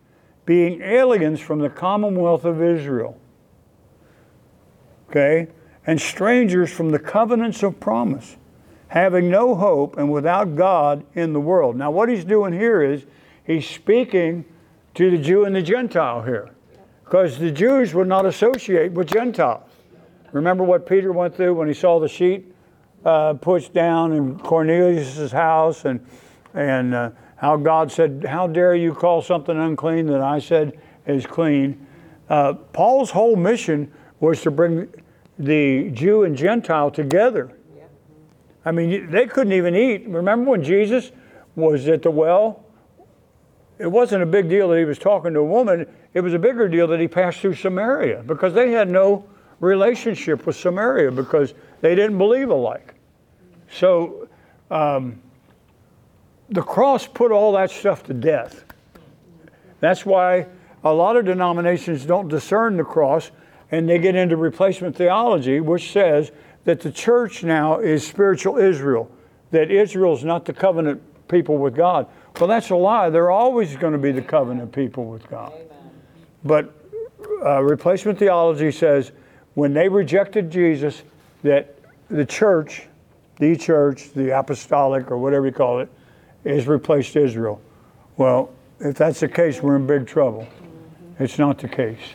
[0.46, 3.20] being aliens from the commonwealth of Israel.
[5.10, 5.48] Okay?
[5.86, 8.38] And strangers from the covenants of promise,
[8.89, 11.76] having no hope and without God in the world.
[11.76, 13.07] Now what he's doing here is
[13.45, 14.45] he's speaking
[14.95, 16.51] to the Jew and the Gentile here
[17.05, 19.70] because the Jews would not associate with Gentiles.
[20.32, 22.53] Remember what Peter went through when he saw the sheet
[23.05, 26.05] uh, pushed down in Cornelius' house, and
[26.55, 31.26] and uh, how God said, "How dare you call something unclean that I said is
[31.26, 31.86] clean?"
[32.28, 34.93] Uh, Paul's whole mission was to bring
[35.39, 37.53] the Jew and Gentile together.
[38.68, 40.06] I mean, they couldn't even eat.
[40.06, 41.10] Remember when Jesus
[41.56, 42.66] was at the well?
[43.78, 45.86] It wasn't a big deal that he was talking to a woman.
[46.12, 49.24] It was a bigger deal that he passed through Samaria because they had no
[49.60, 52.92] relationship with Samaria because they didn't believe alike.
[53.72, 54.28] So
[54.70, 55.18] um,
[56.50, 58.64] the cross put all that stuff to death.
[59.80, 60.46] That's why
[60.84, 63.30] a lot of denominations don't discern the cross
[63.70, 66.32] and they get into replacement theology, which says
[66.68, 69.10] that the church now is spiritual Israel,
[69.52, 72.06] that Israel is not the covenant people with God.
[72.38, 73.08] Well, that's a lie.
[73.08, 75.54] They're always going to be the covenant people with God.
[76.44, 76.74] But
[77.42, 79.12] uh, replacement theology says
[79.54, 81.04] when they rejected Jesus,
[81.42, 81.74] that
[82.10, 82.82] the church,
[83.38, 85.88] the church, the apostolic, or whatever you call it,
[86.44, 87.62] is replaced Israel.
[88.18, 90.46] Well, if that's the case, we're in big trouble.
[91.18, 92.12] It's not the case.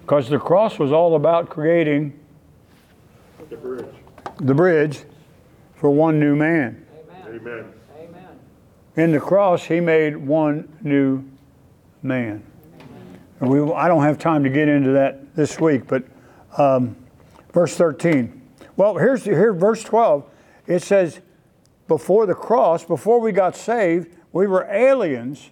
[0.00, 2.18] Because the cross was all about creating
[3.50, 3.94] The bridge.
[4.40, 5.04] the bridge
[5.74, 6.84] for one new man.
[7.10, 7.72] Amen, Amen.
[7.98, 8.38] amen.
[8.96, 11.24] In the cross, he made one new
[12.02, 12.44] man.
[13.40, 16.04] And we, I don't have time to get into that this week, but
[16.56, 16.96] um,
[17.52, 18.40] verse 13.
[18.76, 20.24] Well, here's here, verse 12.
[20.66, 21.20] It says,
[21.86, 25.50] before the cross, before we got saved, we were aliens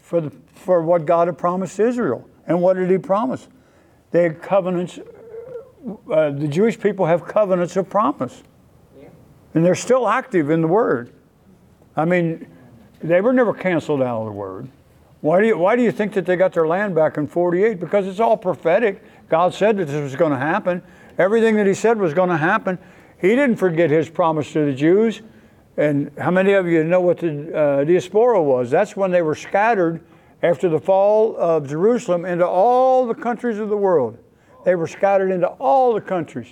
[0.00, 2.28] for, the, for what God had promised Israel.
[2.46, 3.48] And what did He promise?
[4.10, 4.98] They had covenants.
[5.86, 8.42] Uh, the Jewish people have covenants of promise,
[9.00, 9.08] Yeah.
[9.54, 11.12] and they're still active in the Word.
[11.96, 12.46] I mean,
[13.00, 14.68] they were never canceled out of the Word.
[15.20, 17.78] Why do you, why do you think that they got their land back in 48?
[17.78, 19.02] Because it's all prophetic.
[19.28, 20.82] God said that this was going to happen.
[21.18, 22.78] Everything that He said was going to happen.
[23.20, 25.22] He didn't forget His promise to the Jews.
[25.76, 28.70] And how many of you know what the uh, diaspora was?
[28.70, 30.00] That's when they were scattered
[30.42, 34.18] after the fall of Jerusalem into all the countries of the world.
[34.66, 36.48] They were scattered into all the countries.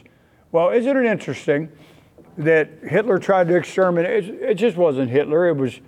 [0.52, 1.68] Well, isn't it interesting
[2.38, 4.28] that Hitler tried to exterminate?
[4.28, 5.80] It, it just wasn't Hitler, it was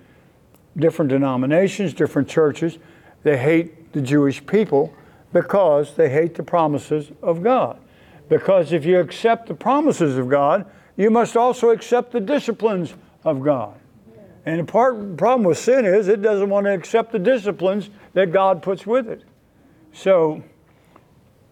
[0.75, 2.79] different denominations, different churches.
[3.23, 4.93] They hate the Jewish people
[5.31, 7.79] because they hate the promises of God.
[8.27, 10.65] Because if you accept the promises of God,
[10.97, 13.79] you must also accept the disciplines of God.
[14.45, 18.33] And the part, problem with sin is it doesn't want to accept the disciplines that
[18.33, 19.23] God puts with it.
[19.93, 20.43] So,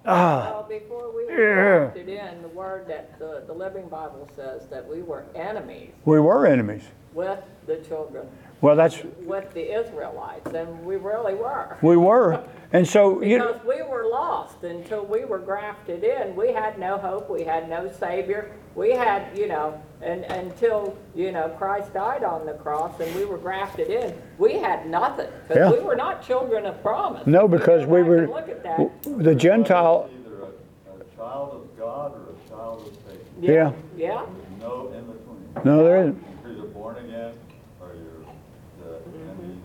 [0.05, 0.51] Ah.
[0.51, 5.01] Well, before we were in, the word that the, the Living Bible says that we
[5.01, 6.83] were enemies we were enemies.
[7.13, 8.27] with the children,
[8.61, 11.77] Well, that's, with the Israelites, and we really were.
[11.81, 12.43] we were.
[12.76, 16.36] And so, you know, Because we were lost until we were grafted in.
[16.36, 18.51] We had no hope, we had no Savior.
[18.76, 23.23] We had, you know, and until, you know, Christ died on the cross and we
[23.23, 25.28] were grafted in, we had nothing.
[25.28, 25.47] Yeah.
[25.47, 27.26] Because we were not children of promise.
[27.26, 29.03] no, because we back were, Look at that.
[29.23, 33.26] the Gentile, Either a, a child of God or a child of Satan.
[33.41, 33.71] yeah.
[33.95, 35.63] Yeah, There's no in between.
[35.63, 36.23] no, there isn't.
[36.43, 37.32] You're either born again
[37.80, 39.55] or you're the enemy.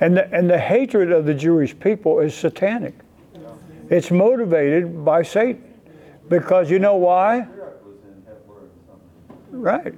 [0.00, 2.94] And the, and the hatred of the Jewish people is satanic.
[3.88, 5.62] It's motivated by Satan.
[6.28, 7.44] Because you know why?
[7.44, 9.60] Spirit was in Hitler and something.
[9.60, 9.94] Right.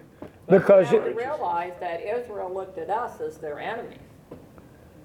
[0.49, 3.96] Because, Now we realize that Israel looked at us as their enemy.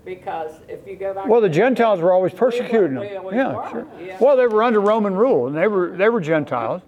[0.06, 1.28] Because if you go back.
[1.28, 3.26] well, the Gentiles were always persecuting We them.
[3.32, 3.88] Yeah, sure.
[4.02, 4.18] yeah.
[4.20, 6.82] Well, they were under Roman rule, and they were they were Gentiles.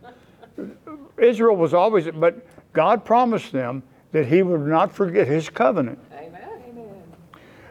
[1.17, 5.97] Israel was always, but God promised them that He would not forget His covenant.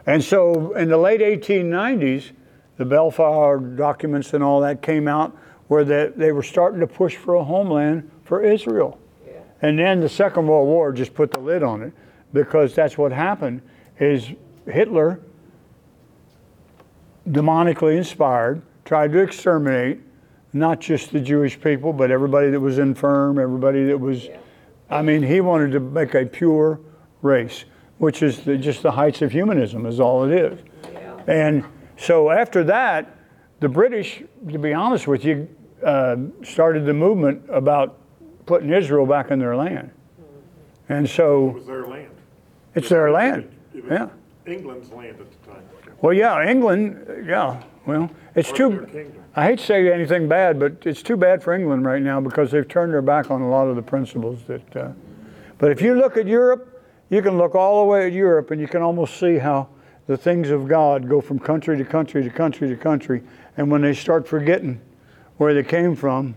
[0.05, 2.31] And so in the late 1890s,
[2.77, 5.35] the Belfast documents and all that came out
[5.67, 8.99] where they, they were starting to push for a homeland for Israel.
[9.25, 9.39] Yeah.
[9.61, 11.93] And then the Second World War just put the lid on it
[12.33, 13.61] because that's what happened
[13.99, 14.29] is
[14.67, 15.19] Hitler
[17.29, 19.99] demonically inspired tried to exterminate
[20.53, 24.37] not just the Jewish people but everybody that was infirm, everybody that was Yeah.
[24.89, 26.79] I mean, he wanted to make a pure
[27.21, 27.65] race,
[27.97, 30.59] which is the, just the heights of humanism is all it is.
[30.93, 31.17] Yeah.
[31.27, 31.63] And
[31.97, 33.17] so after that,
[33.59, 35.47] the British, to be honest with you,
[35.83, 37.97] uh, started the movement about
[38.45, 39.91] putting Israel back in their land.
[40.89, 41.49] And so.
[41.49, 42.09] It was their land.
[42.75, 43.49] it's their land.
[43.73, 44.09] It was Yeah.
[44.45, 45.63] England's land at the time.
[46.01, 47.63] Well, yeah, England, yeah.
[47.85, 49.11] Well, it's of too.
[49.35, 52.51] I hate to say anything bad, but it's too bad for England right now because
[52.51, 54.75] they've turned their back on a lot of the principles that.
[54.75, 54.91] Uh,
[55.57, 56.74] but if you look at Europe,
[57.09, 59.67] you can look all the way at Europe and you can almost see how
[60.07, 63.23] the things of God go from country to country to country to country.
[63.57, 64.81] And when they start forgetting
[65.37, 66.35] where they came from,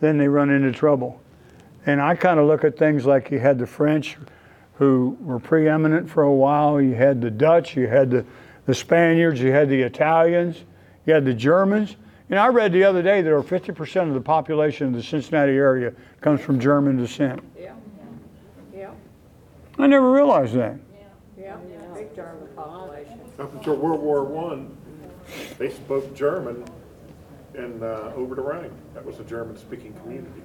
[0.00, 1.20] then they run into trouble.
[1.86, 4.16] And I kind of look at things like you had the French
[4.74, 8.24] who were preeminent for a while, you had the Dutch, you had the,
[8.66, 10.64] the Spaniards, you had the Italians,
[11.06, 11.96] you had the Germans.
[12.28, 15.02] You know, I read the other day that over 50% of the population of the
[15.02, 17.42] Cincinnati area comes from German descent.
[17.58, 17.75] Yeah.
[19.78, 20.78] I never realized that.
[21.38, 21.56] Yeah.
[21.94, 23.20] Big German population.
[23.38, 24.76] Up until World War One,
[25.58, 26.64] they spoke German
[27.54, 28.70] and, uh, over the Rhine.
[28.94, 30.42] That was a German-speaking community.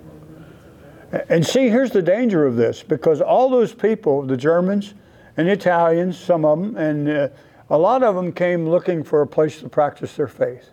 [1.30, 4.94] And see, here's the danger of this because all those people, the Germans
[5.36, 7.28] and the Italians, some of them, and uh,
[7.70, 10.70] a lot of them came looking for a place to practice their faith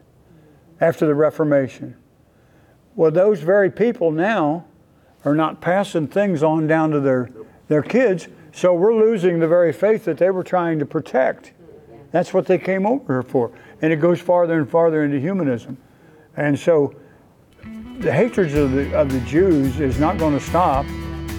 [0.81, 1.97] after the Reformation.
[2.95, 4.65] Well, those very people now
[5.25, 7.31] are not passing things on down to their,
[7.67, 8.29] their kids,
[8.59, 11.53] so we're losing the very faith that they were trying to protect.
[12.11, 13.53] That's what they came over here for.
[13.81, 15.79] And it goes farther and farther into humanism.
[16.37, 16.93] And so
[18.01, 20.87] the hatred of the, of the Jews is not going to stop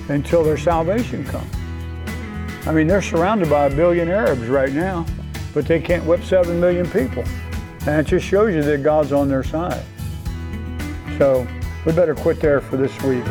[0.08, 1.54] until their salvation comes.
[2.66, 5.06] I mean, they're surrounded by a billion Arabs right now,
[5.54, 7.26] but they can't whip seven million people.
[7.86, 9.84] And it just shows you that God's on their side.
[11.18, 11.46] So
[11.86, 13.26] we better quit there for this week.